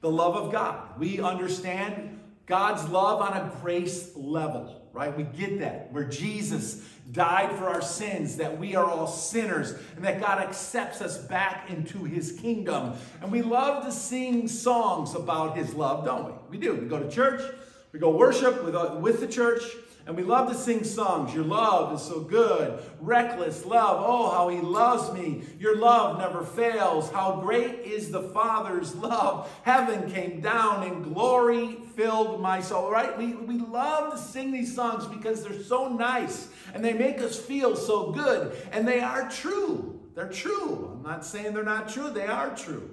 the 0.00 0.10
love 0.10 0.34
of 0.34 0.50
God. 0.50 0.98
We 0.98 1.20
understand 1.20 2.18
God's 2.46 2.88
love 2.88 3.20
on 3.20 3.34
a 3.34 3.52
grace 3.62 4.16
level. 4.16 4.79
Right? 4.92 5.16
We 5.16 5.24
get 5.24 5.60
that. 5.60 5.92
Where 5.92 6.04
Jesus 6.04 6.84
died 7.12 7.52
for 7.56 7.68
our 7.68 7.82
sins, 7.82 8.36
that 8.36 8.58
we 8.58 8.76
are 8.76 8.84
all 8.84 9.06
sinners, 9.06 9.74
and 9.96 10.04
that 10.04 10.20
God 10.20 10.38
accepts 10.38 11.00
us 11.00 11.18
back 11.18 11.70
into 11.70 12.04
his 12.04 12.32
kingdom. 12.32 12.94
And 13.20 13.32
we 13.32 13.42
love 13.42 13.84
to 13.84 13.92
sing 13.92 14.48
songs 14.48 15.14
about 15.14 15.56
his 15.56 15.74
love, 15.74 16.04
don't 16.04 16.26
we? 16.26 16.58
We 16.58 16.58
do. 16.58 16.74
We 16.74 16.86
go 16.86 17.00
to 17.00 17.10
church, 17.10 17.42
we 17.92 17.98
go 17.98 18.10
worship 18.10 18.64
with, 18.64 18.74
uh, 18.74 18.96
with 19.00 19.20
the 19.20 19.26
church, 19.26 19.62
and 20.06 20.16
we 20.16 20.22
love 20.22 20.48
to 20.48 20.54
sing 20.54 20.84
songs. 20.84 21.34
Your 21.34 21.44
love 21.44 21.94
is 21.94 22.02
so 22.02 22.20
good. 22.20 22.80
Reckless 23.00 23.64
love. 23.64 24.02
Oh, 24.06 24.30
how 24.30 24.48
he 24.48 24.60
loves 24.60 25.12
me. 25.12 25.44
Your 25.58 25.76
love 25.76 26.18
never 26.18 26.42
fails. 26.42 27.10
How 27.10 27.40
great 27.40 27.80
is 27.80 28.10
the 28.10 28.22
Father's 28.22 28.94
love. 28.94 29.50
Heaven 29.62 30.10
came 30.10 30.40
down 30.40 30.82
and 30.82 31.04
glory 31.04 31.78
filled 31.94 32.40
my 32.40 32.60
soul, 32.60 32.90
right? 32.90 33.16
We, 33.18 33.34
we 33.34 33.58
love 33.58 34.12
to 34.12 34.18
sing 34.18 34.52
these 34.52 34.74
songs 34.74 35.06
because 35.06 35.44
they're 35.44 35.62
so 35.62 35.88
nice 35.88 36.48
and 36.74 36.84
they 36.84 36.92
make 36.92 37.20
us 37.20 37.38
feel 37.38 37.76
so 37.76 38.10
good. 38.10 38.56
And 38.72 38.88
they 38.88 39.00
are 39.00 39.28
true. 39.30 40.00
They're 40.14 40.28
true. 40.28 40.90
I'm 40.92 41.02
not 41.02 41.24
saying 41.24 41.54
they're 41.54 41.62
not 41.62 41.88
true, 41.88 42.10
they 42.10 42.26
are 42.26 42.54
true. 42.54 42.90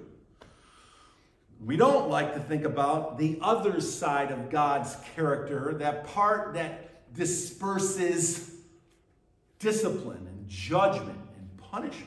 We 1.64 1.76
don't 1.76 2.08
like 2.08 2.34
to 2.34 2.40
think 2.40 2.64
about 2.64 3.18
the 3.18 3.38
other 3.42 3.80
side 3.80 4.30
of 4.30 4.48
God's 4.48 4.96
character, 5.14 5.74
that 5.78 6.06
part 6.06 6.54
that 6.54 6.87
disperses 7.14 8.50
discipline 9.58 10.26
and 10.26 10.48
judgment 10.48 11.18
and 11.36 11.56
punishment. 11.56 12.06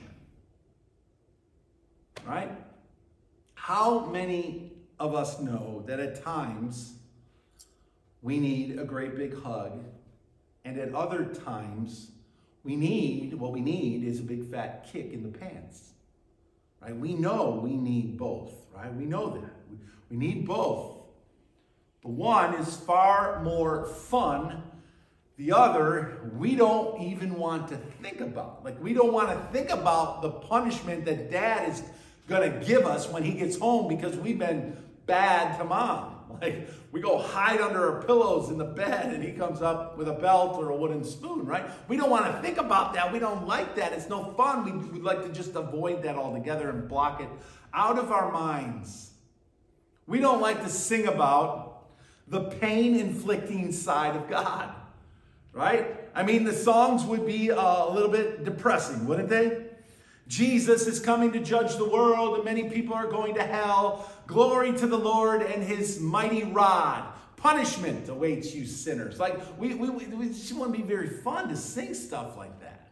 Right? 2.25 2.51
How 3.55 4.05
many 4.05 4.71
of 4.99 5.15
us 5.15 5.39
know 5.39 5.83
that 5.87 5.99
at 5.99 6.23
times 6.23 6.93
we 8.21 8.39
need 8.39 8.79
a 8.79 8.83
great 8.83 9.15
big 9.15 9.41
hug, 9.41 9.83
and 10.63 10.77
at 10.77 10.93
other 10.93 11.25
times 11.25 12.11
we 12.63 12.75
need, 12.75 13.33
what 13.33 13.51
we 13.51 13.61
need 13.61 14.03
is 14.03 14.19
a 14.19 14.23
big 14.23 14.45
fat 14.45 14.87
kick 14.91 15.11
in 15.11 15.23
the 15.23 15.37
pants? 15.37 15.91
Right? 16.81 16.95
We 16.95 17.13
know 17.13 17.59
we 17.63 17.75
need 17.75 18.17
both, 18.17 18.53
right? 18.75 18.93
We 18.93 19.05
know 19.05 19.31
that. 19.31 19.53
We 20.09 20.17
need 20.17 20.45
both. 20.45 20.97
But 22.03 22.11
one 22.11 22.55
is 22.55 22.75
far 22.75 23.41
more 23.43 23.85
fun 23.85 24.63
the 25.41 25.53
other, 25.53 26.19
we 26.37 26.55
don't 26.55 27.01
even 27.01 27.33
want 27.33 27.69
to 27.69 27.77
think 28.03 28.21
about. 28.21 28.63
Like, 28.63 28.79
we 28.79 28.93
don't 28.93 29.11
want 29.11 29.29
to 29.29 29.51
think 29.51 29.71
about 29.71 30.21
the 30.21 30.29
punishment 30.29 31.03
that 31.05 31.31
dad 31.31 31.67
is 31.67 31.81
going 32.29 32.51
to 32.51 32.63
give 32.63 32.85
us 32.85 33.09
when 33.09 33.23
he 33.23 33.33
gets 33.33 33.57
home 33.57 33.87
because 33.87 34.15
we've 34.17 34.37
been 34.37 34.77
bad 35.07 35.57
to 35.57 35.63
mom. 35.63 36.17
Like, 36.41 36.69
we 36.91 37.01
go 37.01 37.19
hide 37.19 37.59
under 37.59 37.91
our 37.91 38.03
pillows 38.03 38.49
in 38.49 38.57
the 38.57 38.65
bed 38.65 39.13
and 39.13 39.21
he 39.21 39.31
comes 39.33 39.61
up 39.61 39.97
with 39.97 40.07
a 40.07 40.13
belt 40.13 40.57
or 40.57 40.69
a 40.69 40.75
wooden 40.75 41.03
spoon, 41.03 41.45
right? 41.45 41.65
We 41.87 41.97
don't 41.97 42.09
want 42.09 42.25
to 42.25 42.41
think 42.41 42.57
about 42.57 42.93
that. 42.93 43.11
We 43.11 43.19
don't 43.19 43.45
like 43.45 43.75
that. 43.75 43.91
It's 43.91 44.09
no 44.09 44.31
fun. 44.31 44.63
We, 44.63 44.71
would 44.71 45.03
like 45.03 45.23
to 45.23 45.29
just 45.29 45.55
avoid 45.55 46.01
that 46.03 46.15
altogether 46.15 46.69
and 46.69 46.87
block 46.87 47.21
it 47.21 47.27
out 47.73 47.99
of 47.99 48.11
our 48.11 48.31
minds. 48.31 49.11
We 50.07 50.19
don't 50.19 50.41
like 50.41 50.63
to 50.63 50.69
sing 50.69 51.05
about 51.07 51.83
the 52.27 52.45
pain 52.45 52.95
inflicting 52.95 53.71
side 53.73 54.15
of 54.15 54.27
God 54.29 54.73
right? 55.53 55.97
I 56.15 56.23
mean, 56.23 56.43
the 56.43 56.53
songs 56.53 57.03
would 57.03 57.25
be 57.25 57.51
uh, 57.51 57.87
a 57.87 57.91
little 57.91 58.09
bit 58.09 58.43
depressing, 58.43 59.05
wouldn't 59.07 59.29
they? 59.29 59.65
Jesus 60.27 60.87
is 60.87 60.99
coming 60.99 61.31
to 61.33 61.39
judge 61.39 61.75
the 61.75 61.87
world, 61.87 62.35
and 62.35 62.45
many 62.45 62.69
people 62.69 62.95
are 62.95 63.07
going 63.07 63.35
to 63.35 63.43
hell. 63.43 64.09
Glory 64.27 64.71
to 64.77 64.87
the 64.87 64.97
Lord 64.97 65.41
and 65.41 65.61
his 65.61 65.99
mighty 65.99 66.43
rod. 66.43 67.11
Punishment 67.35 68.07
awaits 68.07 68.53
you 68.53 68.65
sinners. 68.65 69.19
Like, 69.19 69.39
we, 69.59 69.73
we, 69.73 69.89
we 69.89 70.27
just 70.27 70.53
want 70.53 70.71
to 70.71 70.77
be 70.77 70.87
very 70.87 71.09
fun 71.09 71.49
to 71.49 71.57
sing 71.57 71.93
stuff 71.93 72.37
like 72.37 72.59
that. 72.61 72.89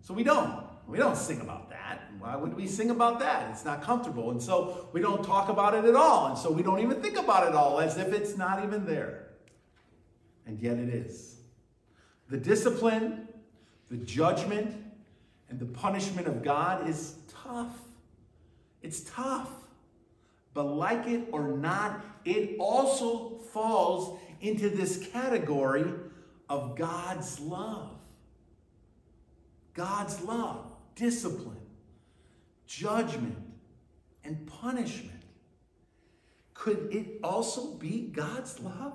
So 0.00 0.14
we 0.14 0.24
don't. 0.24 0.64
We 0.88 0.98
don't 0.98 1.16
sing 1.16 1.40
about 1.40 1.70
that. 1.70 2.10
Why 2.18 2.34
would 2.34 2.54
we 2.54 2.66
sing 2.66 2.90
about 2.90 3.20
that? 3.20 3.50
It's 3.50 3.64
not 3.64 3.82
comfortable. 3.82 4.30
And 4.30 4.42
so 4.42 4.88
we 4.92 5.00
don't 5.00 5.22
talk 5.22 5.48
about 5.48 5.74
it 5.74 5.84
at 5.84 5.94
all. 5.94 6.28
And 6.28 6.38
so 6.38 6.50
we 6.50 6.62
don't 6.62 6.80
even 6.80 7.00
think 7.00 7.18
about 7.18 7.46
it 7.46 7.54
all 7.54 7.78
as 7.78 7.98
if 7.98 8.12
it's 8.12 8.36
not 8.36 8.64
even 8.64 8.86
there. 8.86 9.28
And 10.46 10.60
yet 10.60 10.78
it 10.78 10.88
is. 10.88 11.35
The 12.28 12.36
discipline, 12.36 13.28
the 13.90 13.96
judgment, 13.98 14.74
and 15.48 15.58
the 15.60 15.66
punishment 15.66 16.26
of 16.26 16.42
God 16.42 16.88
is 16.88 17.16
tough. 17.28 17.78
It's 18.82 19.00
tough. 19.00 19.50
But 20.54 20.64
like 20.64 21.06
it 21.06 21.28
or 21.32 21.48
not, 21.48 22.04
it 22.24 22.56
also 22.58 23.38
falls 23.52 24.18
into 24.40 24.68
this 24.68 25.06
category 25.12 25.84
of 26.48 26.76
God's 26.76 27.38
love. 27.40 27.90
God's 29.74 30.22
love, 30.22 30.72
discipline, 30.94 31.60
judgment, 32.66 33.36
and 34.24 34.46
punishment. 34.46 35.12
Could 36.54 36.88
it 36.90 37.20
also 37.22 37.74
be 37.74 38.10
God's 38.12 38.58
love? 38.60 38.94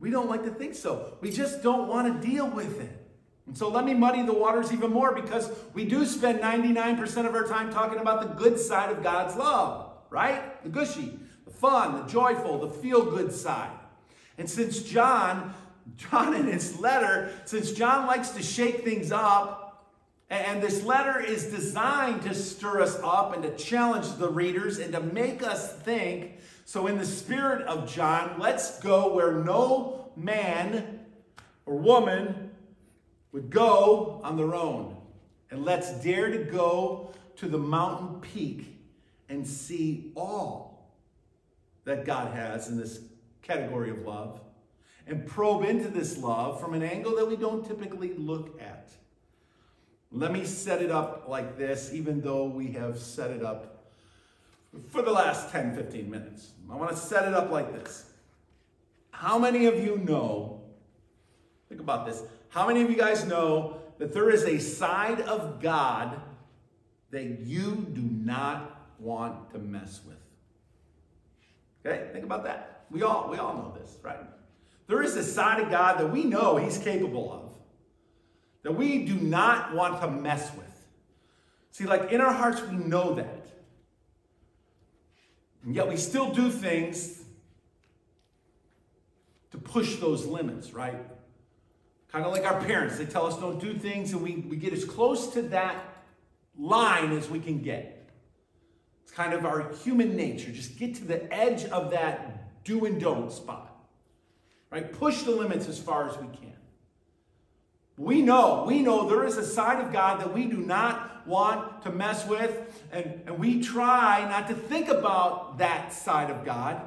We 0.00 0.10
don't 0.10 0.28
like 0.28 0.44
to 0.44 0.50
think 0.50 0.74
so. 0.74 1.16
We 1.20 1.30
just 1.30 1.62
don't 1.62 1.88
want 1.88 2.20
to 2.20 2.28
deal 2.28 2.48
with 2.48 2.80
it. 2.80 3.04
And 3.46 3.56
so 3.56 3.68
let 3.68 3.84
me 3.84 3.94
muddy 3.94 4.22
the 4.22 4.32
waters 4.32 4.72
even 4.72 4.90
more 4.90 5.14
because 5.14 5.50
we 5.74 5.84
do 5.84 6.06
spend 6.06 6.40
99% 6.40 7.26
of 7.26 7.34
our 7.34 7.46
time 7.46 7.72
talking 7.72 7.98
about 7.98 8.22
the 8.22 8.28
good 8.28 8.58
side 8.58 8.90
of 8.90 9.02
God's 9.02 9.36
love, 9.36 9.92
right? 10.10 10.62
The 10.62 10.70
gushy, 10.70 11.18
the 11.44 11.50
fun, 11.50 12.00
the 12.00 12.10
joyful, 12.10 12.58
the 12.58 12.70
feel 12.70 13.04
good 13.04 13.32
side. 13.32 13.70
And 14.38 14.48
since 14.48 14.82
John, 14.82 15.54
John 15.96 16.34
in 16.34 16.46
his 16.46 16.78
letter, 16.78 17.30
since 17.44 17.72
John 17.72 18.06
likes 18.06 18.30
to 18.30 18.42
shake 18.42 18.82
things 18.82 19.12
up, 19.12 19.64
and 20.30 20.62
this 20.62 20.82
letter 20.82 21.20
is 21.20 21.44
designed 21.44 22.22
to 22.22 22.34
stir 22.34 22.80
us 22.80 22.98
up 23.04 23.34
and 23.34 23.42
to 23.42 23.54
challenge 23.62 24.16
the 24.16 24.28
readers 24.28 24.78
and 24.78 24.92
to 24.94 25.00
make 25.00 25.42
us 25.42 25.74
think, 25.80 26.38
so, 26.64 26.86
in 26.86 26.96
the 26.96 27.06
spirit 27.06 27.66
of 27.66 27.92
John, 27.92 28.36
let's 28.38 28.80
go 28.80 29.12
where 29.12 29.32
no 29.32 30.10
man 30.16 31.00
or 31.66 31.76
woman 31.76 32.50
would 33.32 33.50
go 33.50 34.20
on 34.24 34.36
their 34.36 34.54
own. 34.54 34.96
And 35.50 35.64
let's 35.64 35.92
dare 36.02 36.30
to 36.30 36.44
go 36.44 37.12
to 37.36 37.48
the 37.48 37.58
mountain 37.58 38.20
peak 38.20 38.78
and 39.28 39.46
see 39.46 40.12
all 40.16 40.90
that 41.84 42.04
God 42.04 42.34
has 42.34 42.68
in 42.68 42.78
this 42.78 43.00
category 43.42 43.90
of 43.90 43.98
love 44.06 44.40
and 45.06 45.26
probe 45.26 45.64
into 45.64 45.88
this 45.88 46.16
love 46.16 46.60
from 46.60 46.72
an 46.72 46.82
angle 46.82 47.14
that 47.16 47.28
we 47.28 47.36
don't 47.36 47.66
typically 47.66 48.14
look 48.14 48.58
at. 48.60 48.90
Let 50.10 50.32
me 50.32 50.44
set 50.44 50.80
it 50.80 50.90
up 50.90 51.26
like 51.28 51.58
this, 51.58 51.92
even 51.92 52.20
though 52.20 52.44
we 52.44 52.68
have 52.72 52.98
set 52.98 53.30
it 53.30 53.44
up 53.44 53.73
for 54.90 55.02
the 55.02 55.10
last 55.10 55.50
10, 55.50 55.74
15 55.74 56.10
minutes. 56.10 56.52
I 56.70 56.76
want 56.76 56.90
to 56.90 56.96
set 56.96 57.26
it 57.26 57.34
up 57.34 57.50
like 57.50 57.72
this. 57.72 58.04
How 59.10 59.38
many 59.38 59.66
of 59.66 59.78
you 59.78 59.98
know, 59.98 60.62
think 61.68 61.80
about 61.80 62.06
this, 62.06 62.22
how 62.48 62.66
many 62.66 62.82
of 62.82 62.90
you 62.90 62.96
guys 62.96 63.24
know 63.24 63.78
that 63.98 64.12
there 64.12 64.30
is 64.30 64.44
a 64.44 64.58
side 64.58 65.20
of 65.22 65.60
God 65.60 66.20
that 67.10 67.40
you 67.40 67.86
do 67.92 68.02
not 68.02 68.80
want 68.98 69.50
to 69.52 69.58
mess 69.58 70.00
with? 70.06 70.16
Okay, 71.86 72.08
think 72.12 72.24
about 72.24 72.44
that. 72.44 72.86
We 72.90 73.02
all, 73.02 73.28
we 73.30 73.38
all 73.38 73.54
know 73.54 73.76
this, 73.78 73.96
right? 74.02 74.18
There 74.86 75.02
is 75.02 75.16
a 75.16 75.22
side 75.22 75.60
of 75.60 75.70
God 75.70 75.98
that 75.98 76.10
we 76.10 76.24
know 76.24 76.56
He's 76.56 76.78
capable 76.78 77.32
of, 77.32 77.52
that 78.62 78.72
we 78.72 79.04
do 79.04 79.14
not 79.14 79.74
want 79.74 80.00
to 80.00 80.10
mess 80.10 80.54
with. 80.56 80.64
See, 81.70 81.84
like 81.84 82.12
in 82.12 82.20
our 82.20 82.32
hearts, 82.32 82.62
we 82.62 82.76
know 82.76 83.14
that. 83.14 83.43
And 85.64 85.74
yet 85.74 85.88
we 85.88 85.96
still 85.96 86.32
do 86.32 86.50
things 86.50 87.22
to 89.50 89.58
push 89.58 89.96
those 89.96 90.26
limits, 90.26 90.72
right? 90.72 90.98
Kind 92.12 92.24
of 92.24 92.32
like 92.32 92.44
our 92.44 92.60
parents. 92.62 92.98
They 92.98 93.06
tell 93.06 93.26
us 93.26 93.36
don't 93.38 93.60
do 93.60 93.74
things, 93.74 94.12
and 94.12 94.22
we, 94.22 94.36
we 94.36 94.56
get 94.56 94.72
as 94.72 94.84
close 94.84 95.32
to 95.34 95.42
that 95.42 95.76
line 96.58 97.12
as 97.12 97.28
we 97.28 97.40
can 97.40 97.60
get. 97.60 98.10
It's 99.02 99.12
kind 99.12 99.32
of 99.32 99.44
our 99.44 99.72
human 99.82 100.16
nature. 100.16 100.50
Just 100.52 100.78
get 100.78 100.94
to 100.96 101.04
the 101.04 101.32
edge 101.32 101.64
of 101.66 101.90
that 101.90 102.64
do 102.64 102.84
and 102.84 103.00
don't 103.00 103.32
spot. 103.32 103.70
Right? 104.70 104.92
Push 104.92 105.22
the 105.22 105.30
limits 105.30 105.68
as 105.68 105.78
far 105.78 106.08
as 106.08 106.16
we 106.18 106.26
can. 106.26 106.52
We 107.96 108.22
know, 108.22 108.64
we 108.66 108.82
know 108.82 109.08
there 109.08 109.24
is 109.24 109.36
a 109.36 109.46
side 109.46 109.84
of 109.84 109.92
God 109.92 110.20
that 110.20 110.32
we 110.34 110.46
do 110.46 110.56
not 110.56 110.93
want 111.26 111.82
to 111.82 111.90
mess 111.90 112.26
with, 112.26 112.82
and, 112.92 113.22
and 113.26 113.38
we 113.38 113.62
try 113.62 114.28
not 114.28 114.48
to 114.48 114.54
think 114.54 114.88
about 114.88 115.58
that 115.58 115.92
side 115.92 116.30
of 116.30 116.44
God 116.44 116.80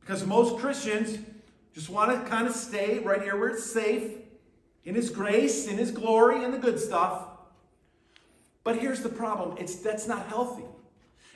because 0.00 0.26
most 0.26 0.58
Christians 0.58 1.18
just 1.74 1.88
want 1.88 2.10
to 2.10 2.28
kind 2.28 2.46
of 2.46 2.54
stay 2.54 2.98
right 2.98 3.22
here 3.22 3.38
where 3.38 3.48
it's 3.48 3.64
safe, 3.64 4.12
in 4.84 4.94
His 4.94 5.10
grace, 5.10 5.66
in 5.66 5.78
His 5.78 5.90
glory, 5.90 6.44
in 6.44 6.50
the 6.50 6.58
good 6.58 6.78
stuff. 6.78 7.28
But 8.64 8.78
here's 8.78 9.02
the 9.02 9.08
problem 9.08 9.56
it's 9.58 9.76
that's 9.76 10.06
not 10.06 10.26
healthy. 10.26 10.64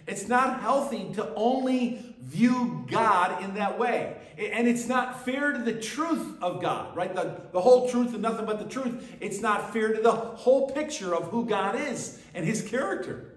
It's 0.07 0.29
not 0.29 0.61
healthy 0.61 1.12
to 1.14 1.33
only 1.35 2.14
view 2.21 2.85
God 2.88 3.42
in 3.42 3.55
that 3.55 3.79
way. 3.79 4.16
And 4.38 4.69
it's 4.69 4.87
not 4.87 5.25
fair 5.25 5.53
to 5.53 5.59
the 5.59 5.73
truth 5.73 6.40
of 6.42 6.61
God, 6.61 6.95
right? 6.95 7.12
The, 7.12 7.40
the 7.53 7.61
whole 7.61 7.88
truth 7.88 8.12
and 8.12 8.23
nothing 8.23 8.47
but 8.47 8.59
the 8.59 8.66
truth. 8.66 9.16
It's 9.21 9.40
not 9.40 9.73
fair 9.73 9.92
to 9.95 10.01
the 10.01 10.12
whole 10.12 10.71
picture 10.71 11.14
of 11.14 11.31
who 11.31 11.47
God 11.47 11.75
is 11.75 12.21
and 12.35 12.45
his 12.45 12.62
character. 12.62 13.35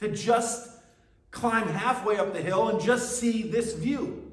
To 0.00 0.10
just 0.10 0.70
climb 1.30 1.68
halfway 1.68 2.16
up 2.16 2.32
the 2.32 2.42
hill 2.42 2.68
and 2.68 2.80
just 2.80 3.18
see 3.18 3.42
this 3.42 3.74
view. 3.74 4.32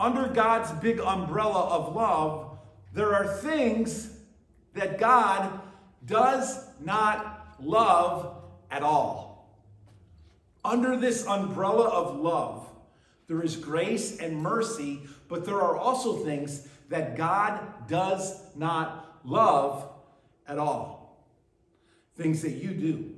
Under 0.00 0.28
God's 0.28 0.70
big 0.80 1.00
umbrella 1.00 1.68
of 1.68 1.94
love, 1.94 2.58
there 2.94 3.14
are 3.14 3.26
things 3.36 4.16
that 4.74 4.98
God 4.98 5.60
does 6.06 6.64
not 6.80 7.56
love 7.60 8.42
at 8.70 8.82
all. 8.82 9.27
Under 10.64 10.96
this 10.96 11.26
umbrella 11.26 11.88
of 11.88 12.18
love, 12.20 12.68
there 13.26 13.42
is 13.42 13.56
grace 13.56 14.18
and 14.18 14.36
mercy, 14.36 15.02
but 15.28 15.44
there 15.44 15.60
are 15.60 15.76
also 15.76 16.16
things 16.24 16.66
that 16.88 17.16
God 17.16 17.86
does 17.88 18.40
not 18.56 19.20
love 19.24 19.88
at 20.46 20.58
all. 20.58 21.22
Things 22.16 22.42
that 22.42 22.52
you 22.52 22.70
do, 22.70 23.14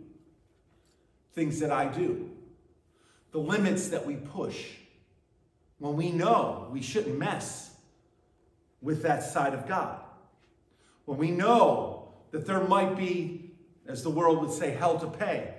things 1.32 1.60
that 1.60 1.70
I 1.70 1.86
do, 1.86 2.28
the 3.30 3.38
limits 3.38 3.88
that 3.88 4.04
we 4.04 4.16
push 4.16 4.66
when 5.78 5.96
we 5.96 6.10
know 6.10 6.68
we 6.70 6.82
shouldn't 6.82 7.16
mess 7.18 7.74
with 8.82 9.02
that 9.02 9.22
side 9.22 9.54
of 9.54 9.66
God. 9.66 10.00
When 11.06 11.16
we 11.16 11.30
know 11.30 12.12
that 12.32 12.46
there 12.46 12.60
might 12.60 12.96
be, 12.96 13.52
as 13.86 14.02
the 14.02 14.10
world 14.10 14.40
would 14.40 14.50
say, 14.50 14.72
hell 14.72 14.98
to 14.98 15.06
pay 15.06 15.54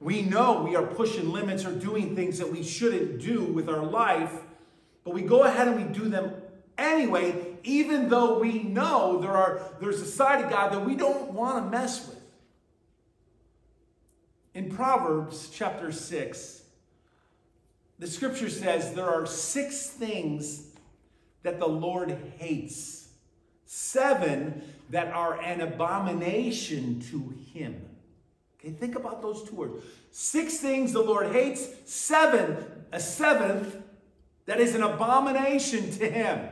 we 0.00 0.22
know 0.22 0.62
we 0.62 0.76
are 0.76 0.86
pushing 0.86 1.32
limits 1.32 1.64
or 1.64 1.72
doing 1.72 2.14
things 2.14 2.38
that 2.38 2.50
we 2.50 2.62
shouldn't 2.62 3.20
do 3.20 3.42
with 3.42 3.68
our 3.68 3.84
life, 3.84 4.32
but 5.04 5.14
we 5.14 5.22
go 5.22 5.44
ahead 5.44 5.68
and 5.68 5.76
we 5.76 5.92
do 5.98 6.08
them 6.08 6.32
anyway, 6.76 7.56
even 7.64 8.08
though 8.08 8.38
we 8.38 8.62
know 8.62 9.18
there 9.20 9.36
are 9.36 9.62
there's 9.80 10.00
a 10.00 10.06
side 10.06 10.44
of 10.44 10.50
God 10.50 10.72
that 10.72 10.84
we 10.84 10.94
don't 10.94 11.32
want 11.32 11.64
to 11.64 11.70
mess 11.70 12.06
with. 12.06 12.20
In 14.54 14.70
Proverbs 14.70 15.50
chapter 15.52 15.92
6, 15.92 16.62
the 17.98 18.06
scripture 18.06 18.50
says 18.50 18.94
there 18.94 19.08
are 19.08 19.26
six 19.26 19.88
things 19.88 20.68
that 21.42 21.58
the 21.58 21.68
Lord 21.68 22.16
hates, 22.38 23.08
seven 23.64 24.62
that 24.90 25.08
are 25.08 25.40
an 25.40 25.60
abomination 25.60 27.00
to 27.10 27.34
him. 27.52 27.85
Think 28.72 28.96
about 28.96 29.22
those 29.22 29.48
two 29.48 29.54
words. 29.54 29.84
Six 30.10 30.58
things 30.58 30.92
the 30.92 31.02
Lord 31.02 31.32
hates, 31.32 31.66
seven, 31.84 32.56
a 32.92 33.00
seventh 33.00 33.76
that 34.46 34.60
is 34.60 34.74
an 34.74 34.82
abomination 34.82 35.90
to 35.92 36.10
him. 36.10 36.48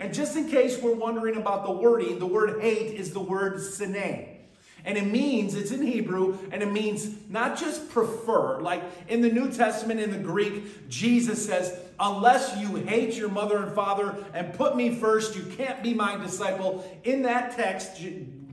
And 0.00 0.14
just 0.14 0.36
in 0.36 0.48
case 0.48 0.80
we're 0.80 0.94
wondering 0.94 1.36
about 1.36 1.66
the 1.66 1.72
wording, 1.72 2.18
the 2.18 2.26
word 2.26 2.60
hate 2.60 2.94
is 2.94 3.12
the 3.12 3.20
word 3.20 3.60
sine. 3.60 4.36
And 4.84 4.96
it 4.96 5.06
means, 5.06 5.54
it's 5.54 5.72
in 5.72 5.82
Hebrew, 5.82 6.38
and 6.52 6.62
it 6.62 6.70
means 6.70 7.10
not 7.28 7.58
just 7.58 7.90
prefer. 7.90 8.60
Like 8.60 8.82
in 9.08 9.20
the 9.20 9.28
New 9.28 9.50
Testament, 9.50 10.00
in 10.00 10.10
the 10.10 10.18
Greek, 10.18 10.88
Jesus 10.88 11.44
says, 11.44 11.76
Unless 11.98 12.56
you 12.58 12.76
hate 12.76 13.14
your 13.14 13.28
mother 13.28 13.58
and 13.58 13.74
father 13.74 14.24
and 14.32 14.54
put 14.54 14.76
me 14.76 14.94
first, 14.94 15.34
you 15.36 15.42
can't 15.56 15.82
be 15.82 15.94
my 15.94 16.16
disciple. 16.16 16.88
In 17.02 17.22
that 17.22 17.56
text, 17.56 18.00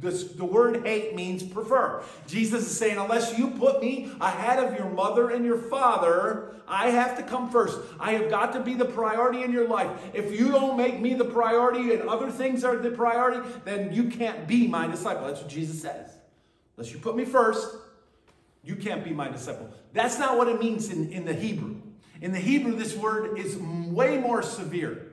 this, 0.06 0.24
the 0.24 0.46
word 0.46 0.86
hate 0.86 1.16
means 1.16 1.44
prefer. 1.44 2.04
Jesus 2.28 2.66
is 2.66 2.78
saying, 2.78 2.98
unless 2.98 3.38
you 3.38 3.52
put 3.52 3.82
me 3.82 4.12
ahead 4.22 4.64
of 4.64 4.78
your 4.78 4.90
mother 4.90 5.32
and 5.32 5.46
your 5.46 5.58
father, 5.58 6.52
I 6.68 6.90
have 6.90 7.18
to 7.18 7.24
come 7.24 7.50
first. 7.50 7.80
I 8.00 8.14
have 8.14 8.30
got 8.30 8.54
to 8.54 8.60
be 8.60 8.74
the 8.74 8.86
priority 8.86 9.44
in 9.44 9.52
your 9.52 9.68
life. 9.68 9.92
If 10.14 10.38
you 10.38 10.52
don't 10.52 10.78
make 10.78 11.00
me 11.00 11.14
the 11.14 11.26
priority 11.26 11.94
and 11.94 12.10
other 12.10 12.32
things 12.32 12.64
are 12.64 12.78
the 12.78 12.92
priority, 12.92 13.48
then 13.66 13.94
you 13.94 14.06
can't 14.06 14.48
be 14.48 14.68
my 14.68 14.88
disciple. 14.88 15.28
That's 15.28 15.42
what 15.42 15.50
Jesus 15.50 15.82
says. 15.82 16.12
Unless 16.78 16.94
you 16.94 17.00
put 17.00 17.16
me 17.16 17.26
first, 17.26 17.76
you 18.64 18.76
can't 18.76 19.04
be 19.04 19.12
my 19.12 19.30
disciple. 19.30 19.70
That's 19.94 20.18
not 20.18 20.38
what 20.38 20.48
it 20.48 20.60
means 20.60 20.90
in, 20.90 21.12
in 21.12 21.26
the 21.26 21.34
Hebrew. 21.34 21.76
In 22.22 22.32
the 22.32 22.40
Hebrew, 22.40 22.76
this 22.76 22.96
word 22.96 23.38
is 23.38 23.58
way 23.58 24.18
more 24.18 24.42
severe. 24.42 25.05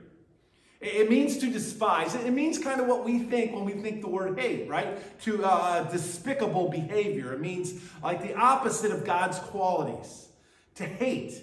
It 0.83 1.09
means 1.09 1.37
to 1.37 1.47
despise. 1.47 2.13
It 2.13 2.33
means 2.33 2.57
kind 2.57 2.81
of 2.81 2.87
what 2.87 3.05
we 3.05 3.19
think 3.19 3.53
when 3.53 3.63
we 3.63 3.71
think 3.71 4.01
the 4.01 4.09
word 4.09 4.37
hate, 4.37 4.67
right? 4.67 5.21
To 5.21 5.43
uh, 5.43 5.83
despicable 5.89 6.69
behavior. 6.69 7.33
It 7.33 7.39
means 7.39 7.81
like 8.03 8.21
the 8.21 8.35
opposite 8.35 8.91
of 8.91 9.05
God's 9.05 9.39
qualities. 9.39 10.27
To 10.75 10.83
hate, 10.83 11.41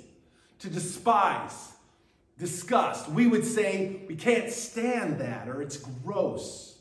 to 0.58 0.68
despise, 0.68 1.72
disgust. 2.38 3.08
We 3.08 3.26
would 3.26 3.44
say 3.44 4.02
we 4.08 4.16
can't 4.16 4.50
stand 4.50 5.20
that 5.20 5.48
or 5.48 5.62
it's 5.62 5.78
gross. 5.78 6.78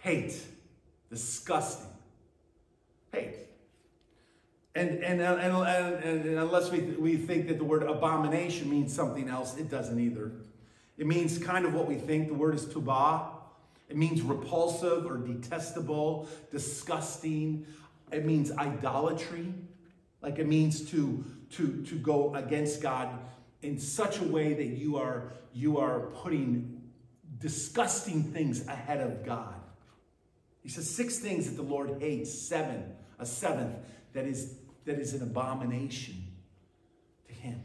Hate, 0.00 0.38
disgusting. 1.08 1.88
Hate. 3.12 3.36
And, 4.74 5.02
and, 5.02 5.22
and, 5.22 5.38
and, 5.38 6.04
and 6.04 6.38
unless 6.38 6.70
we, 6.70 6.80
we 6.80 7.16
think 7.16 7.46
that 7.48 7.58
the 7.58 7.64
word 7.64 7.84
abomination 7.84 8.68
means 8.68 8.92
something 8.92 9.28
else, 9.28 9.56
it 9.56 9.70
doesn't 9.70 9.98
either. 9.98 10.32
It 10.96 11.06
means 11.06 11.38
kind 11.38 11.64
of 11.64 11.74
what 11.74 11.86
we 11.86 11.96
think. 11.96 12.28
The 12.28 12.34
word 12.34 12.54
is 12.54 12.66
tubah. 12.66 13.28
It 13.88 13.96
means 13.96 14.22
repulsive 14.22 15.06
or 15.06 15.18
detestable, 15.18 16.28
disgusting. 16.50 17.66
It 18.12 18.24
means 18.24 18.52
idolatry. 18.52 19.52
Like 20.22 20.38
it 20.38 20.46
means 20.46 20.90
to, 20.90 21.24
to, 21.52 21.82
to 21.84 21.94
go 21.96 22.34
against 22.34 22.80
God 22.80 23.10
in 23.62 23.78
such 23.78 24.20
a 24.20 24.24
way 24.24 24.54
that 24.54 24.66
you 24.66 24.96
are, 24.96 25.32
you 25.52 25.78
are 25.78 26.00
putting 26.22 26.82
disgusting 27.38 28.22
things 28.22 28.66
ahead 28.68 29.00
of 29.00 29.24
God. 29.24 29.54
He 30.62 30.68
says 30.68 30.88
six 30.88 31.18
things 31.18 31.46
that 31.46 31.56
the 31.56 31.62
Lord 31.62 32.00
hates, 32.00 32.32
seven, 32.32 32.94
a 33.18 33.26
seventh 33.26 33.76
that 34.14 34.24
is, 34.24 34.54
that 34.86 34.98
is 34.98 35.12
an 35.12 35.22
abomination 35.22 36.24
to 37.28 37.34
him. 37.34 37.60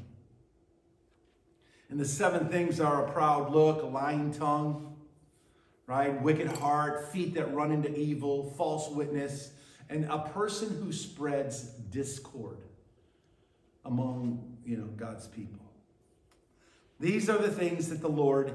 And 1.90 2.00
the 2.00 2.06
seven 2.06 2.50
things 2.50 2.80
are 2.80 3.06
a 3.06 3.12
proud 3.12 3.52
look, 3.52 3.82
a 3.82 3.86
lying 3.86 4.32
tongue, 4.32 4.96
right? 5.88 6.22
Wicked 6.22 6.48
heart, 6.48 7.12
feet 7.12 7.34
that 7.34 7.54
run 7.54 7.72
into 7.72 7.94
evil, 7.98 8.54
false 8.58 8.90
witness, 8.90 9.52
and 9.90 10.06
a 10.06 10.20
person 10.20 10.70
who 10.82 10.94
spreads 10.94 11.64
discord 11.64 12.60
among, 13.86 14.58
you 14.64 14.78
know, 14.78 14.86
God's 14.86 15.28
people. 15.28 15.66
These 17.00 17.30
are 17.30 17.40
the 17.40 17.50
things 17.50 17.90
that 17.90 18.02
the 18.02 18.10
Lord 18.10 18.54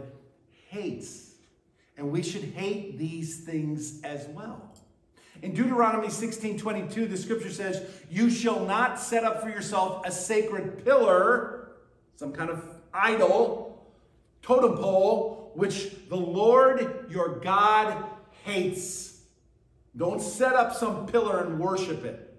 hates. 0.68 1.32
And 1.96 2.12
we 2.12 2.22
should 2.22 2.44
hate 2.44 2.98
these 2.98 3.40
things 3.40 4.00
as 4.02 4.26
well. 4.28 4.70
In 5.42 5.54
Deuteronomy 5.54 6.10
16 6.10 6.58
22, 6.58 7.06
the 7.06 7.16
scripture 7.16 7.50
says, 7.50 7.82
You 8.10 8.30
shall 8.30 8.64
not 8.64 9.00
set 9.00 9.24
up 9.24 9.42
for 9.42 9.48
yourself 9.48 10.06
a 10.06 10.12
sacred 10.12 10.84
pillar, 10.84 11.72
some 12.16 12.32
kind 12.32 12.50
of 12.50 12.73
idol, 12.94 13.92
totem 14.42 14.76
pole, 14.76 15.52
which 15.54 16.08
the 16.08 16.16
Lord 16.16 17.06
your 17.10 17.40
God 17.40 18.04
hates. 18.44 19.20
Don't 19.96 20.20
set 20.20 20.54
up 20.54 20.74
some 20.74 21.06
pillar 21.06 21.44
and 21.44 21.58
worship 21.58 22.04
it. 22.04 22.34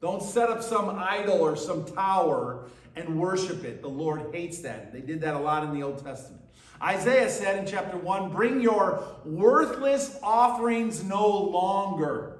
Don't 0.00 0.22
set 0.22 0.48
up 0.48 0.62
some 0.62 0.90
idol 0.90 1.40
or 1.40 1.56
some 1.56 1.84
tower 1.84 2.66
and 2.94 3.18
worship 3.18 3.64
it. 3.64 3.82
The 3.82 3.88
Lord 3.88 4.34
hates 4.34 4.58
that. 4.60 4.92
They 4.92 5.00
did 5.00 5.20
that 5.22 5.34
a 5.34 5.38
lot 5.38 5.64
in 5.64 5.72
the 5.72 5.82
Old 5.82 6.02
Testament. 6.04 6.42
Isaiah 6.82 7.30
said 7.30 7.58
in 7.58 7.66
chapter 7.66 7.96
1 7.96 8.30
Bring 8.30 8.60
your 8.60 9.02
worthless 9.24 10.18
offerings 10.22 11.02
no 11.02 11.26
longer. 11.26 12.38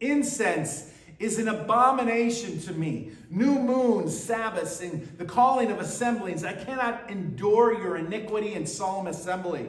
Incense 0.00 0.90
is 1.18 1.38
an 1.38 1.48
abomination 1.48 2.60
to 2.60 2.72
me. 2.72 3.12
New 3.30 3.58
moons, 3.58 4.18
Sabbaths, 4.18 4.80
and 4.80 5.06
the 5.18 5.24
calling 5.24 5.70
of 5.70 5.80
assemblies. 5.80 6.44
I 6.44 6.52
cannot 6.52 7.10
endure 7.10 7.80
your 7.80 7.96
iniquity 7.96 8.54
and 8.54 8.68
solemn 8.68 9.06
assembly. 9.06 9.68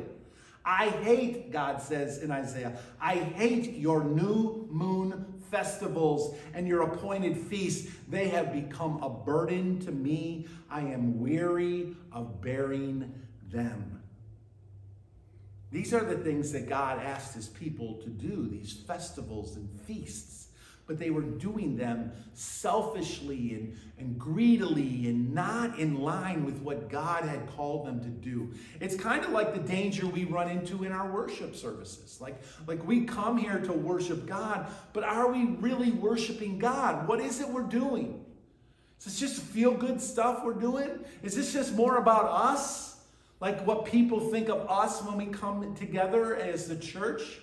I 0.65 0.89
hate, 0.89 1.51
God 1.51 1.81
says 1.81 2.17
in 2.17 2.31
Isaiah, 2.31 2.77
I 2.99 3.15
hate 3.15 3.73
your 3.73 4.03
new 4.03 4.67
moon 4.69 5.41
festivals 5.49 6.35
and 6.53 6.67
your 6.67 6.81
appointed 6.81 7.37
feasts. 7.37 7.89
They 8.09 8.27
have 8.27 8.51
become 8.51 9.01
a 9.01 9.09
burden 9.09 9.79
to 9.81 9.91
me. 9.91 10.47
I 10.69 10.81
am 10.81 11.21
weary 11.21 11.95
of 12.11 12.41
bearing 12.41 13.13
them. 13.49 14.01
These 15.71 15.93
are 15.93 16.03
the 16.03 16.17
things 16.17 16.51
that 16.51 16.67
God 16.67 16.99
asked 16.99 17.33
his 17.33 17.47
people 17.47 17.95
to 18.03 18.09
do, 18.09 18.47
these 18.47 18.73
festivals 18.73 19.55
and 19.55 19.69
feasts 19.81 20.46
but 20.87 20.97
they 20.97 21.09
were 21.09 21.21
doing 21.21 21.75
them 21.75 22.11
selfishly 22.33 23.53
and, 23.53 23.77
and 23.99 24.17
greedily 24.17 25.07
and 25.07 25.33
not 25.33 25.77
in 25.77 25.99
line 25.99 26.45
with 26.45 26.59
what 26.61 26.89
God 26.89 27.25
had 27.25 27.45
called 27.47 27.85
them 27.85 27.99
to 27.99 28.07
do. 28.07 28.53
It's 28.79 28.95
kind 28.95 29.23
of 29.23 29.31
like 29.31 29.53
the 29.53 29.59
danger 29.59 30.07
we 30.07 30.23
run 30.23 30.49
into 30.49 30.85
in 30.85 30.93
our 30.93 31.11
worship 31.11 31.55
services. 31.55 32.19
Like, 32.21 32.41
like 32.65 32.85
we 32.87 33.03
come 33.03 33.37
here 33.37 33.59
to 33.59 33.73
worship 33.73 34.25
God, 34.25 34.67
but 34.93 35.03
are 35.03 35.29
we 35.29 35.45
really 35.45 35.91
worshiping 35.91 36.57
God? 36.57 37.07
What 37.07 37.19
is 37.19 37.41
it 37.41 37.49
we're 37.49 37.63
doing? 37.63 38.23
Is 38.99 39.05
this 39.05 39.19
just 39.19 39.41
feel 39.41 39.73
good 39.73 40.01
stuff 40.01 40.43
we're 40.43 40.53
doing? 40.53 40.89
Is 41.21 41.35
this 41.35 41.51
just 41.51 41.75
more 41.75 41.97
about 41.97 42.25
us? 42.25 42.95
Like 43.41 43.67
what 43.67 43.85
people 43.85 44.19
think 44.31 44.49
of 44.49 44.69
us 44.69 45.03
when 45.03 45.17
we 45.17 45.27
come 45.27 45.75
together 45.75 46.35
as 46.35 46.67
the 46.67 46.77
church? 46.77 47.41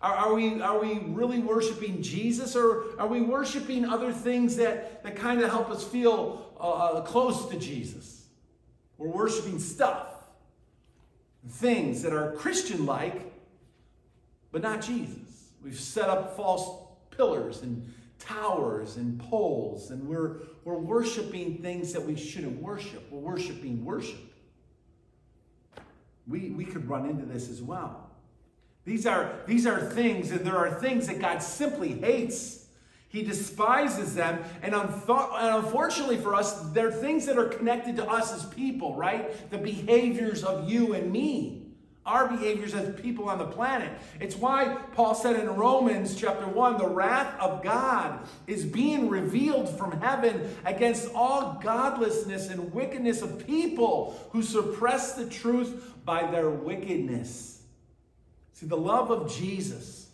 Are, 0.00 0.14
are, 0.14 0.34
we, 0.34 0.60
are 0.60 0.78
we 0.78 1.00
really 1.08 1.40
worshiping 1.40 2.02
Jesus 2.02 2.54
or 2.54 2.84
are 2.98 3.08
we 3.08 3.20
worshiping 3.20 3.84
other 3.84 4.12
things 4.12 4.56
that, 4.56 5.02
that 5.02 5.16
kind 5.16 5.40
of 5.40 5.50
help 5.50 5.70
us 5.70 5.82
feel 5.82 6.54
uh, 6.60 6.62
uh 6.62 7.00
close 7.02 7.48
to 7.50 7.58
Jesus? 7.58 8.26
We're 8.96 9.08
worshiping 9.08 9.58
stuff, 9.58 10.08
things 11.48 12.02
that 12.02 12.12
are 12.12 12.32
Christian 12.32 12.86
like, 12.86 13.32
but 14.52 14.62
not 14.62 14.82
Jesus. 14.82 15.50
We've 15.62 15.78
set 15.78 16.08
up 16.08 16.36
false 16.36 16.86
pillars 17.10 17.62
and 17.62 17.92
towers 18.18 18.96
and 18.96 19.20
poles, 19.20 19.90
and 19.90 20.06
we're, 20.08 20.38
we're 20.64 20.78
worshiping 20.78 21.58
things 21.58 21.92
that 21.92 22.04
we 22.04 22.16
shouldn't 22.16 22.60
worship. 22.60 23.10
We're 23.10 23.20
worshiping 23.20 23.84
worship. 23.84 24.18
We, 26.26 26.50
we 26.50 26.64
could 26.64 26.88
run 26.88 27.08
into 27.08 27.24
this 27.24 27.48
as 27.48 27.62
well. 27.62 28.07
These 28.88 29.04
are, 29.04 29.32
these 29.46 29.66
are 29.66 29.78
things, 29.78 30.30
and 30.30 30.40
there 30.40 30.56
are 30.56 30.70
things 30.70 31.08
that 31.08 31.20
God 31.20 31.42
simply 31.42 31.92
hates. 31.92 32.64
He 33.10 33.22
despises 33.22 34.14
them, 34.14 34.42
and, 34.62 34.74
and 34.74 35.56
unfortunately 35.56 36.16
for 36.16 36.34
us, 36.34 36.58
they're 36.70 36.90
things 36.90 37.26
that 37.26 37.36
are 37.36 37.48
connected 37.48 37.96
to 37.96 38.06
us 38.06 38.32
as 38.32 38.46
people, 38.46 38.96
right? 38.96 39.50
The 39.50 39.58
behaviors 39.58 40.42
of 40.42 40.70
you 40.70 40.94
and 40.94 41.12
me 41.12 41.66
our 42.06 42.26
behaviors 42.26 42.72
as 42.72 42.98
people 43.02 43.28
on 43.28 43.36
the 43.36 43.44
planet. 43.44 43.90
It's 44.18 44.34
why 44.34 44.78
Paul 44.92 45.14
said 45.14 45.38
in 45.38 45.46
Romans 45.56 46.16
chapter 46.16 46.46
1 46.46 46.78
the 46.78 46.88
wrath 46.88 47.38
of 47.38 47.62
God 47.62 48.26
is 48.46 48.64
being 48.64 49.10
revealed 49.10 49.68
from 49.68 50.00
heaven 50.00 50.56
against 50.64 51.10
all 51.14 51.60
godlessness 51.62 52.48
and 52.48 52.72
wickedness 52.72 53.20
of 53.20 53.46
people 53.46 54.18
who 54.30 54.42
suppress 54.42 55.12
the 55.12 55.28
truth 55.28 55.92
by 56.06 56.30
their 56.30 56.48
wickedness. 56.48 57.57
See, 58.58 58.66
the 58.66 58.76
love 58.76 59.10
of 59.10 59.32
Jesus, 59.32 60.08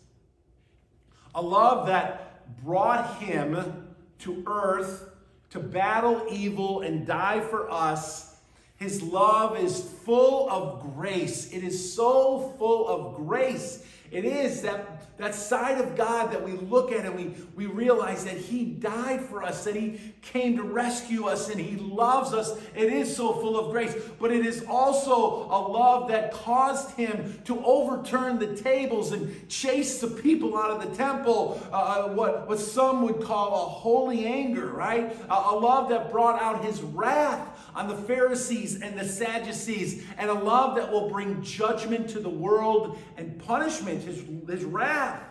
a 1.33 1.41
love 1.41 1.87
that 1.87 2.63
brought 2.63 3.19
him 3.21 3.87
to 4.19 4.43
earth 4.45 5.09
to 5.49 5.59
battle 5.59 6.25
evil 6.29 6.81
and 6.81 7.07
die 7.07 7.39
for 7.39 7.71
us 7.71 8.35
his 8.77 9.01
love 9.01 9.57
is 9.57 9.81
full 10.03 10.49
of 10.49 10.95
grace. 10.95 11.51
It 11.51 11.63
is 11.63 11.93
so 11.93 12.53
full 12.57 12.87
of 12.87 13.15
grace. 13.15 13.85
It 14.15 14.23
is 14.23 14.61
that, 14.61 15.17
that 15.17 15.35
side 15.35 15.77
of 15.77 15.97
God 15.97 16.31
that 16.31 16.41
we 16.41 16.53
look 16.53 16.93
at 16.93 17.05
and 17.05 17.13
we, 17.17 17.35
we 17.53 17.65
realize 17.65 18.23
that 18.23 18.37
He 18.37 18.63
died 18.63 19.19
for 19.19 19.43
us, 19.43 19.65
that 19.65 19.75
He 19.75 19.99
came 20.21 20.55
to 20.55 20.63
rescue 20.63 21.25
us, 21.25 21.49
and 21.49 21.59
He 21.59 21.75
loves 21.75 22.33
us. 22.33 22.57
It 22.73 22.93
is 22.93 23.13
so 23.13 23.33
full 23.33 23.59
of 23.59 23.73
grace. 23.73 23.93
But 24.17 24.31
it 24.31 24.45
is 24.45 24.63
also 24.69 25.47
a 25.47 25.59
love 25.67 26.07
that 26.07 26.31
caused 26.31 26.91
Him 26.91 27.41
to 27.43 27.61
overturn 27.65 28.39
the 28.39 28.55
tables 28.55 29.11
and 29.11 29.49
chase 29.49 29.99
the 29.99 30.07
people 30.07 30.57
out 30.57 30.71
of 30.71 30.89
the 30.89 30.95
temple, 30.95 31.61
uh, 31.73 31.75
uh 31.75 32.13
what, 32.13 32.47
what 32.47 32.59
some 32.59 33.01
would 33.01 33.21
call 33.21 33.53
a 33.53 33.69
holy 33.69 34.25
anger, 34.25 34.67
right? 34.67 35.13
A, 35.29 35.33
a 35.33 35.59
love 35.59 35.89
that 35.89 36.09
brought 36.09 36.41
out 36.41 36.63
His 36.63 36.81
wrath 36.81 37.54
on 37.75 37.89
the 37.89 37.95
Pharisees 37.95 38.81
and 38.81 38.97
the 38.97 39.05
Sadducees, 39.05 40.05
and 40.17 40.29
a 40.29 40.33
love 40.33 40.75
that 40.77 40.91
will 40.91 41.09
bring 41.09 41.43
judgment 41.43 42.09
to 42.11 42.19
the 42.19 42.29
world 42.29 42.97
and 43.17 43.37
punishment, 43.45 44.01
his, 44.01 44.23
his 44.47 44.63
wrath. 44.63 45.21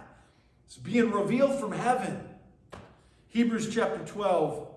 is 0.68 0.76
being 0.76 1.10
revealed 1.10 1.58
from 1.58 1.72
heaven. 1.72 2.20
Hebrews 3.30 3.74
chapter 3.74 4.04
12, 4.04 4.68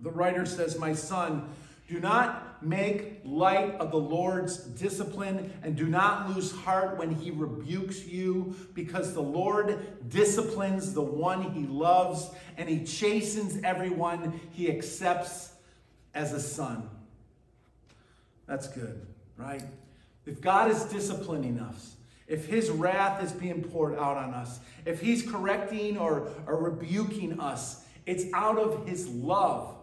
the 0.00 0.10
writer 0.10 0.44
says, 0.44 0.78
My 0.78 0.92
son, 0.92 1.48
do 1.88 2.00
not 2.00 2.64
make 2.64 3.20
light 3.24 3.74
of 3.76 3.90
the 3.90 3.98
Lord's 3.98 4.56
discipline 4.56 5.52
and 5.62 5.76
do 5.76 5.86
not 5.86 6.30
lose 6.30 6.52
heart 6.52 6.98
when 6.98 7.14
he 7.14 7.30
rebukes 7.30 8.06
you, 8.06 8.54
because 8.74 9.14
the 9.14 9.22
Lord 9.22 10.08
disciplines 10.08 10.92
the 10.92 11.02
one 11.02 11.42
he 11.52 11.66
loves 11.66 12.30
and 12.56 12.68
he 12.68 12.84
chastens 12.84 13.62
everyone 13.64 14.40
he 14.52 14.70
accepts 14.70 15.51
as 16.14 16.32
a 16.32 16.40
son. 16.40 16.88
That's 18.46 18.68
good, 18.68 19.06
right? 19.36 19.62
If 20.26 20.40
God 20.40 20.70
is 20.70 20.84
disciplining 20.84 21.58
us, 21.58 21.96
if 22.28 22.46
his 22.46 22.70
wrath 22.70 23.22
is 23.22 23.32
being 23.32 23.62
poured 23.62 23.94
out 23.94 24.16
on 24.16 24.34
us, 24.34 24.60
if 24.84 25.00
he's 25.00 25.28
correcting 25.28 25.98
or, 25.98 26.28
or 26.46 26.56
rebuking 26.56 27.38
us, 27.40 27.84
it's 28.06 28.24
out 28.32 28.58
of 28.58 28.86
his 28.86 29.08
love 29.08 29.74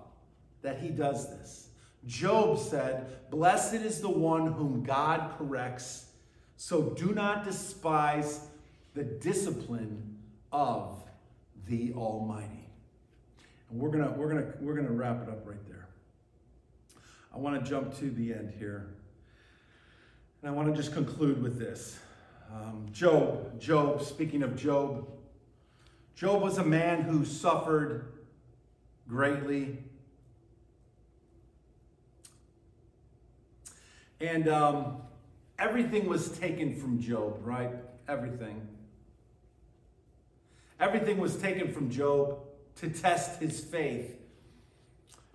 that 0.62 0.80
he 0.80 0.90
does 0.90 1.30
this. 1.30 1.70
Job 2.06 2.58
said, 2.58 3.30
Blessed 3.30 3.76
is 3.76 4.02
the 4.02 4.10
one 4.10 4.54
whom 4.54 4.84
God 4.84 5.38
corrects, 5.38 6.08
so 6.58 6.82
do 6.82 7.14
not 7.14 7.44
despise 7.44 8.42
the 8.94 9.04
discipline 9.04 10.18
of 10.52 11.04
the 11.68 11.94
Almighty. 11.94 12.68
And 13.70 13.80
we're 13.80 13.90
gonna, 13.90 14.12
we're 14.12 14.30
gonna, 14.30 14.54
we're 14.60 14.74
gonna 14.74 14.92
wrap 14.92 15.22
it 15.22 15.30
up 15.30 15.46
right 15.46 15.64
there. 15.70 15.79
I 17.34 17.38
want 17.38 17.64
to 17.64 17.70
jump 17.70 17.98
to 18.00 18.10
the 18.10 18.34
end 18.34 18.54
here. 18.58 18.88
And 20.42 20.50
I 20.50 20.54
want 20.54 20.68
to 20.70 20.74
just 20.74 20.94
conclude 20.94 21.42
with 21.42 21.60
this. 21.60 22.00
Um, 22.52 22.88
Job, 22.92 23.60
Job, 23.60 24.02
speaking 24.02 24.42
of 24.42 24.56
Job, 24.56 25.08
Job 26.16 26.42
was 26.42 26.58
a 26.58 26.66
man 26.66 27.04
who 27.04 27.24
suffered 27.24 28.12
greatly. 29.08 29.78
And 34.20 34.48
um, 34.48 35.02
everything 35.58 36.08
was 36.08 36.30
taken 36.38 36.76
from 36.76 37.00
Job, 37.00 37.40
right? 37.44 37.72
Everything. 38.08 38.68
Everything 40.80 41.18
was 41.18 41.36
taken 41.38 41.72
from 41.72 41.90
Job 41.90 42.40
to 42.78 42.90
test 42.90 43.40
his 43.40 43.60
faith. 43.64 44.19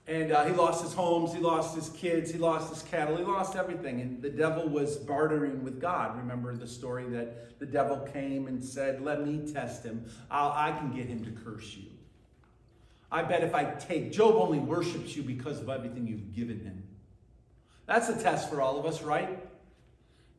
And 0.06 0.32
uh, 0.32 0.44
he 0.44 0.52
lost 0.52 0.82
his 0.82 0.92
homes, 0.92 1.32
he 1.32 1.40
lost 1.40 1.74
his 1.74 1.88
kids, 1.90 2.30
he 2.30 2.38
lost 2.38 2.72
his 2.72 2.82
cattle, 2.82 3.16
he 3.16 3.24
lost 3.24 3.56
everything. 3.56 4.02
And 4.02 4.20
the 4.20 4.28
devil 4.28 4.68
was 4.68 4.96
bartering 4.96 5.64
with 5.64 5.80
God. 5.80 6.18
Remember 6.18 6.54
the 6.54 6.66
story 6.66 7.08
that 7.08 7.58
the 7.58 7.64
devil 7.64 7.96
came 8.12 8.46
and 8.46 8.62
said, 8.62 9.00
Let 9.00 9.26
me 9.26 9.50
test 9.50 9.82
him. 9.82 10.04
I'll, 10.30 10.52
I 10.52 10.72
can 10.72 10.94
get 10.94 11.06
him 11.06 11.24
to 11.24 11.30
curse 11.30 11.74
you. 11.74 11.86
I 13.10 13.22
bet 13.22 13.42
if 13.42 13.54
I 13.54 13.64
take, 13.64 14.12
Job 14.12 14.34
only 14.34 14.58
worships 14.58 15.16
you 15.16 15.22
because 15.22 15.60
of 15.60 15.70
everything 15.70 16.06
you've 16.06 16.34
given 16.34 16.60
him. 16.60 16.82
That's 17.86 18.08
a 18.08 18.20
test 18.20 18.50
for 18.50 18.60
all 18.60 18.78
of 18.78 18.84
us, 18.86 19.02
right? 19.02 19.38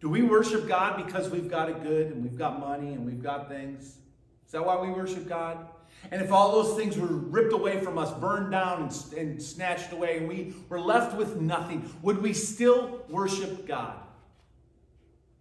Do 0.02 0.10
we 0.10 0.22
worship 0.22 0.68
God 0.68 1.04
because 1.04 1.30
we've 1.30 1.50
got 1.50 1.70
it 1.70 1.82
good 1.82 2.08
and 2.08 2.22
we've 2.22 2.38
got 2.38 2.60
money 2.60 2.94
and 2.94 3.06
we've 3.06 3.24
got 3.24 3.48
things? 3.48 3.98
Is 4.46 4.52
that 4.52 4.64
why 4.64 4.80
we 4.80 4.90
worship 4.90 5.28
God? 5.28 5.70
And 6.12 6.22
if 6.22 6.32
all 6.32 6.52
those 6.52 6.78
things 6.78 6.98
were 6.98 7.08
ripped 7.08 7.54
away 7.54 7.82
from 7.82 7.98
us, 7.98 8.12
burned 8.20 8.52
down, 8.52 8.84
and, 8.84 9.14
and 9.14 9.42
snatched 9.42 9.92
away, 9.92 10.18
and 10.18 10.28
we 10.28 10.54
were 10.70 10.80
left 10.80 11.16
with 11.16 11.38
nothing, 11.42 11.90
would 12.02 12.22
we 12.22 12.34
still 12.34 13.04
worship 13.10 13.68
God? 13.68 13.98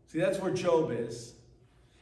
See, 0.08 0.20
that's 0.20 0.38
where 0.38 0.52
Job 0.52 0.90
is. 0.90 1.34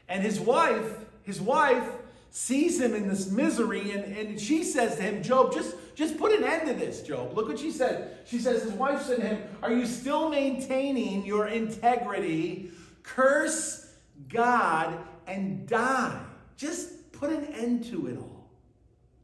And 0.08 0.22
his 0.22 0.38
wife, 0.38 0.98
his 1.22 1.40
wife 1.40 1.88
sees 2.30 2.80
him 2.80 2.94
in 2.94 3.08
this 3.08 3.30
misery, 3.30 3.92
and, 3.92 4.16
and 4.16 4.40
she 4.40 4.62
says 4.62 4.96
to 4.96 5.02
him, 5.02 5.22
Job, 5.22 5.52
just, 5.52 5.74
just 5.94 6.16
put 6.18 6.32
an 6.32 6.44
end 6.44 6.68
to 6.68 6.74
this, 6.74 7.02
Job. 7.02 7.36
Look 7.36 7.48
what 7.48 7.58
she 7.58 7.70
said. 7.70 8.18
She 8.26 8.38
says, 8.38 8.62
his 8.62 8.72
wife 8.72 9.02
said 9.02 9.16
to 9.16 9.26
him, 9.26 9.42
Are 9.62 9.72
you 9.72 9.86
still 9.86 10.28
maintaining 10.28 11.26
your 11.26 11.48
integrity? 11.48 12.70
Curse 13.02 13.92
God 14.28 14.98
and 15.26 15.66
die. 15.66 16.20
Just 16.56 17.12
put 17.12 17.30
an 17.30 17.44
end 17.54 17.84
to 17.86 18.06
it 18.06 18.18
all. 18.18 18.41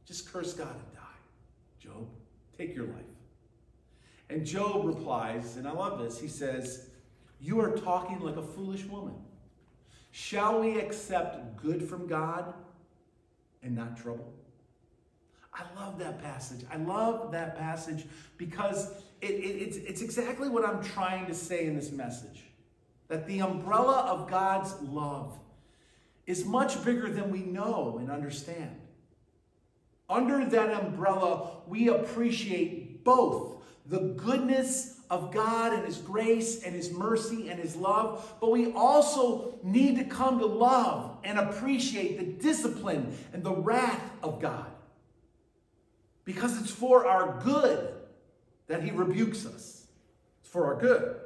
Just 0.09 0.33
curse 0.33 0.53
God 0.53 0.73
and 0.73 0.95
die. 0.95 1.01
Job, 1.79 2.07
take 2.57 2.75
your 2.75 2.87
life. 2.87 3.05
And 4.31 4.43
Job 4.43 4.83
replies, 4.83 5.55
and 5.55 5.67
I 5.67 5.71
love 5.71 5.99
this, 5.99 6.19
he 6.19 6.27
says, 6.27 6.89
You 7.39 7.61
are 7.61 7.77
talking 7.77 8.19
like 8.19 8.35
a 8.35 8.41
foolish 8.41 8.85
woman. 8.85 9.13
Shall 10.09 10.61
we 10.61 10.79
accept 10.79 11.61
good 11.61 11.87
from 11.87 12.07
God 12.07 12.55
and 13.61 13.75
not 13.75 13.97
trouble? 13.97 14.33
I 15.53 15.61
love 15.79 15.99
that 15.99 16.23
passage. 16.23 16.65
I 16.73 16.77
love 16.77 17.31
that 17.31 17.55
passage 17.55 18.05
because 18.37 18.89
it, 19.21 19.29
it, 19.29 19.61
it's, 19.61 19.77
it's 19.77 20.01
exactly 20.01 20.49
what 20.49 20.67
I'm 20.67 20.81
trying 20.81 21.27
to 21.27 21.35
say 21.35 21.67
in 21.67 21.75
this 21.75 21.91
message. 21.91 22.45
That 23.09 23.27
the 23.27 23.41
umbrella 23.41 24.07
of 24.07 24.27
God's 24.27 24.73
love 24.81 25.37
is 26.25 26.45
much 26.45 26.83
bigger 26.83 27.11
than 27.11 27.29
we 27.29 27.41
know 27.41 27.99
and 27.99 28.09
understand. 28.09 28.78
Under 30.09 30.43
that 30.45 30.83
umbrella, 30.83 31.51
we 31.67 31.89
appreciate 31.89 33.03
both 33.03 33.61
the 33.85 33.99
goodness 34.17 34.99
of 35.09 35.31
God 35.31 35.73
and 35.73 35.85
His 35.85 35.97
grace 35.97 36.63
and 36.63 36.75
His 36.75 36.91
mercy 36.91 37.49
and 37.49 37.59
His 37.59 37.75
love, 37.75 38.35
but 38.39 38.51
we 38.51 38.71
also 38.73 39.59
need 39.63 39.97
to 39.97 40.03
come 40.03 40.39
to 40.39 40.45
love 40.45 41.17
and 41.23 41.37
appreciate 41.39 42.17
the 42.17 42.25
discipline 42.41 43.17
and 43.33 43.43
the 43.43 43.53
wrath 43.53 44.11
of 44.23 44.41
God. 44.41 44.65
because 46.25 46.61
it's 46.61 46.69
for 46.71 47.07
our 47.07 47.41
good 47.43 47.91
that 48.67 48.83
he 48.83 48.91
rebukes 48.91 49.47
us. 49.47 49.87
It's 50.41 50.49
for 50.49 50.67
our 50.67 50.79
good. 50.79 51.19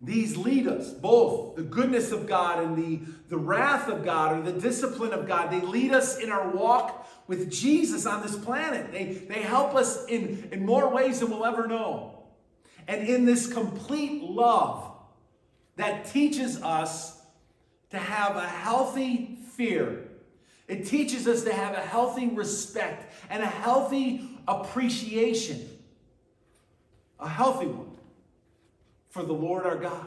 These 0.00 0.36
lead 0.36 0.68
us, 0.68 0.92
both 0.92 1.56
the 1.56 1.62
goodness 1.62 2.12
of 2.12 2.28
God 2.28 2.62
and 2.62 2.76
the, 2.76 3.00
the 3.28 3.36
wrath 3.36 3.88
of 3.88 4.04
God 4.04 4.38
or 4.38 4.42
the 4.42 4.58
discipline 4.58 5.12
of 5.12 5.26
God. 5.26 5.50
They 5.50 5.60
lead 5.60 5.92
us 5.92 6.18
in 6.18 6.30
our 6.30 6.48
walk 6.50 7.08
with 7.26 7.50
Jesus 7.50 8.06
on 8.06 8.22
this 8.22 8.36
planet. 8.36 8.92
They, 8.92 9.14
they 9.14 9.42
help 9.42 9.74
us 9.74 10.06
in, 10.06 10.48
in 10.52 10.64
more 10.64 10.88
ways 10.88 11.18
than 11.18 11.30
we'll 11.30 11.44
ever 11.44 11.66
know. 11.66 12.22
And 12.86 13.08
in 13.08 13.24
this 13.24 13.52
complete 13.52 14.22
love 14.22 14.92
that 15.76 16.06
teaches 16.06 16.62
us 16.62 17.20
to 17.90 17.98
have 17.98 18.36
a 18.36 18.46
healthy 18.46 19.38
fear. 19.56 20.04
It 20.68 20.86
teaches 20.86 21.26
us 21.26 21.42
to 21.42 21.52
have 21.52 21.74
a 21.74 21.80
healthy 21.80 22.28
respect 22.28 23.12
and 23.30 23.42
a 23.42 23.46
healthy 23.46 24.28
appreciation. 24.46 25.68
A 27.18 27.28
healthy 27.28 27.66
one 27.66 27.87
for 29.18 29.24
the 29.24 29.32
Lord 29.32 29.66
our 29.66 29.74
God. 29.74 30.06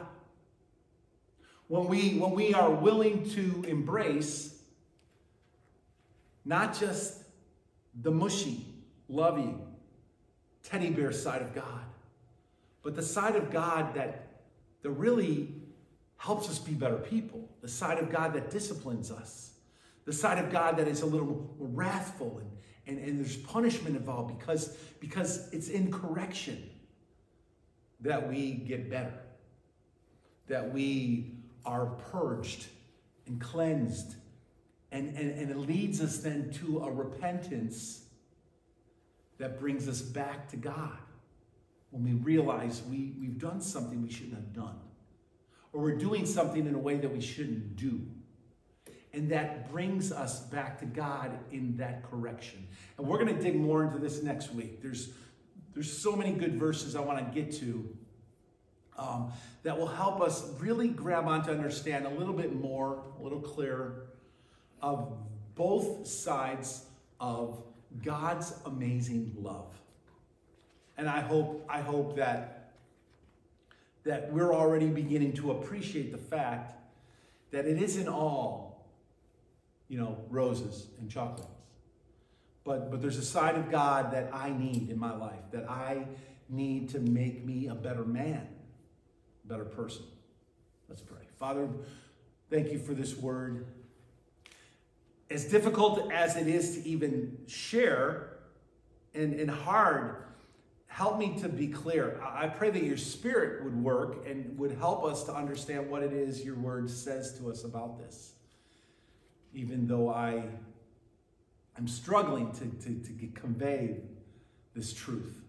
When 1.68 1.86
we, 1.86 2.14
when 2.18 2.30
we 2.30 2.54
are 2.54 2.70
willing 2.70 3.28
to 3.32 3.62
embrace 3.68 4.58
not 6.46 6.78
just 6.78 7.22
the 8.00 8.10
mushy, 8.10 8.64
loving, 9.08 9.66
teddy 10.62 10.88
bear 10.88 11.12
side 11.12 11.42
of 11.42 11.54
God, 11.54 11.84
but 12.82 12.96
the 12.96 13.02
side 13.02 13.36
of 13.36 13.50
God 13.50 13.94
that, 13.96 14.44
that 14.80 14.90
really 14.90 15.56
helps 16.16 16.48
us 16.48 16.58
be 16.58 16.72
better 16.72 16.96
people, 16.96 17.46
the 17.60 17.68
side 17.68 17.98
of 17.98 18.10
God 18.10 18.32
that 18.32 18.50
disciplines 18.50 19.10
us, 19.10 19.52
the 20.06 20.12
side 20.12 20.42
of 20.42 20.50
God 20.50 20.78
that 20.78 20.88
is 20.88 21.02
a 21.02 21.06
little 21.06 21.54
wrathful 21.58 22.38
and, 22.38 22.50
and, 22.86 23.06
and 23.06 23.18
there's 23.18 23.36
punishment 23.36 23.94
involved 23.94 24.38
because, 24.38 24.74
because 25.00 25.52
it's 25.52 25.68
in 25.68 25.92
correction 25.92 26.70
that 28.02 28.28
we 28.28 28.52
get 28.52 28.90
better, 28.90 29.14
that 30.48 30.72
we 30.72 31.34
are 31.64 31.86
purged 31.86 32.66
and 33.26 33.40
cleansed. 33.40 34.16
And, 34.90 35.16
and, 35.16 35.38
and 35.38 35.50
it 35.50 35.56
leads 35.56 36.00
us 36.00 36.18
then 36.18 36.50
to 36.54 36.80
a 36.80 36.90
repentance 36.90 38.04
that 39.38 39.58
brings 39.58 39.88
us 39.88 40.02
back 40.02 40.48
to 40.50 40.56
God 40.56 40.98
when 41.90 42.04
we 42.04 42.12
realize 42.12 42.82
we, 42.88 43.14
we've 43.18 43.38
done 43.38 43.60
something 43.60 44.02
we 44.02 44.10
shouldn't 44.10 44.34
have 44.34 44.52
done, 44.52 44.78
or 45.72 45.82
we're 45.82 45.96
doing 45.96 46.26
something 46.26 46.66
in 46.66 46.74
a 46.74 46.78
way 46.78 46.96
that 46.96 47.12
we 47.12 47.20
shouldn't 47.20 47.76
do. 47.76 48.00
And 49.14 49.30
that 49.30 49.70
brings 49.70 50.10
us 50.10 50.40
back 50.40 50.78
to 50.78 50.86
God 50.86 51.38
in 51.50 51.76
that 51.76 52.02
correction. 52.10 52.66
And 52.96 53.06
we're 53.06 53.22
going 53.22 53.36
to 53.36 53.42
dig 53.42 53.60
more 53.60 53.84
into 53.84 53.98
this 53.98 54.22
next 54.22 54.54
week. 54.54 54.80
There's 54.80 55.12
there's 55.74 55.96
so 55.96 56.14
many 56.14 56.32
good 56.32 56.54
verses 56.58 56.96
I 56.96 57.00
want 57.00 57.18
to 57.18 57.34
get 57.34 57.52
to 57.60 57.96
um, 58.98 59.32
that 59.62 59.78
will 59.78 59.86
help 59.86 60.20
us 60.20 60.44
really 60.60 60.88
grab 60.88 61.26
on 61.26 61.44
to 61.44 61.50
understand 61.50 62.06
a 62.06 62.10
little 62.10 62.34
bit 62.34 62.54
more, 62.54 63.02
a 63.18 63.22
little 63.22 63.40
clearer 63.40 64.06
of 64.80 65.16
both 65.54 66.06
sides 66.06 66.84
of 67.20 67.62
God's 68.04 68.52
amazing 68.66 69.34
love. 69.38 69.72
And 70.98 71.08
I 71.08 71.20
hope, 71.20 71.64
I 71.68 71.80
hope 71.80 72.16
that, 72.16 72.74
that 74.04 74.32
we're 74.32 74.54
already 74.54 74.86
beginning 74.86 75.32
to 75.34 75.52
appreciate 75.52 76.12
the 76.12 76.18
fact 76.18 76.74
that 77.50 77.66
it 77.66 77.80
isn't 77.80 78.08
all, 78.08 78.86
you 79.88 79.98
know, 79.98 80.18
roses 80.28 80.88
and 81.00 81.10
chocolates. 81.10 81.51
But, 82.64 82.90
but 82.90 83.02
there's 83.02 83.18
a 83.18 83.24
side 83.24 83.56
of 83.56 83.70
God 83.70 84.12
that 84.12 84.30
I 84.32 84.50
need 84.50 84.88
in 84.90 84.98
my 84.98 85.14
life, 85.16 85.40
that 85.52 85.68
I 85.68 86.06
need 86.48 86.90
to 86.90 87.00
make 87.00 87.44
me 87.44 87.68
a 87.68 87.74
better 87.74 88.04
man, 88.04 88.46
a 89.44 89.48
better 89.48 89.64
person. 89.64 90.04
Let's 90.88 91.02
pray. 91.02 91.22
Father, 91.38 91.68
thank 92.50 92.70
you 92.70 92.78
for 92.78 92.94
this 92.94 93.16
word. 93.16 93.66
As 95.30 95.46
difficult 95.46 96.12
as 96.12 96.36
it 96.36 96.46
is 96.46 96.76
to 96.76 96.88
even 96.88 97.38
share 97.48 98.36
and, 99.14 99.32
and 99.34 99.50
hard, 99.50 100.16
help 100.86 101.18
me 101.18 101.38
to 101.40 101.48
be 101.48 101.68
clear. 101.68 102.20
I 102.22 102.48
pray 102.48 102.70
that 102.70 102.82
your 102.82 102.98
spirit 102.98 103.64
would 103.64 103.82
work 103.82 104.26
and 104.28 104.56
would 104.58 104.72
help 104.72 105.04
us 105.04 105.24
to 105.24 105.34
understand 105.34 105.90
what 105.90 106.02
it 106.02 106.12
is 106.12 106.44
your 106.44 106.56
word 106.56 106.90
says 106.90 107.38
to 107.38 107.50
us 107.50 107.64
about 107.64 107.98
this. 107.98 108.34
Even 109.54 109.86
though 109.86 110.10
I 110.10 110.44
I'm 111.76 111.88
struggling 111.88 112.52
to, 112.52 112.66
to, 112.66 112.94
to 112.94 113.26
convey 113.34 113.96
this 114.74 114.92
truth. 114.92 115.40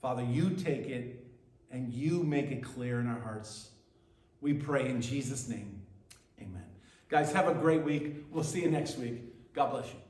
Father, 0.00 0.22
you 0.22 0.50
take 0.50 0.86
it 0.86 1.26
and 1.70 1.92
you 1.92 2.22
make 2.22 2.50
it 2.50 2.62
clear 2.62 3.00
in 3.00 3.06
our 3.06 3.20
hearts. 3.20 3.70
We 4.40 4.54
pray 4.54 4.88
in 4.88 5.00
Jesus' 5.02 5.48
name. 5.48 5.82
Amen. 6.40 6.64
Guys, 7.08 7.32
have 7.32 7.48
a 7.48 7.54
great 7.54 7.82
week. 7.82 8.24
We'll 8.30 8.44
see 8.44 8.62
you 8.62 8.70
next 8.70 8.96
week. 8.96 9.22
God 9.54 9.70
bless 9.70 9.86
you. 9.86 10.07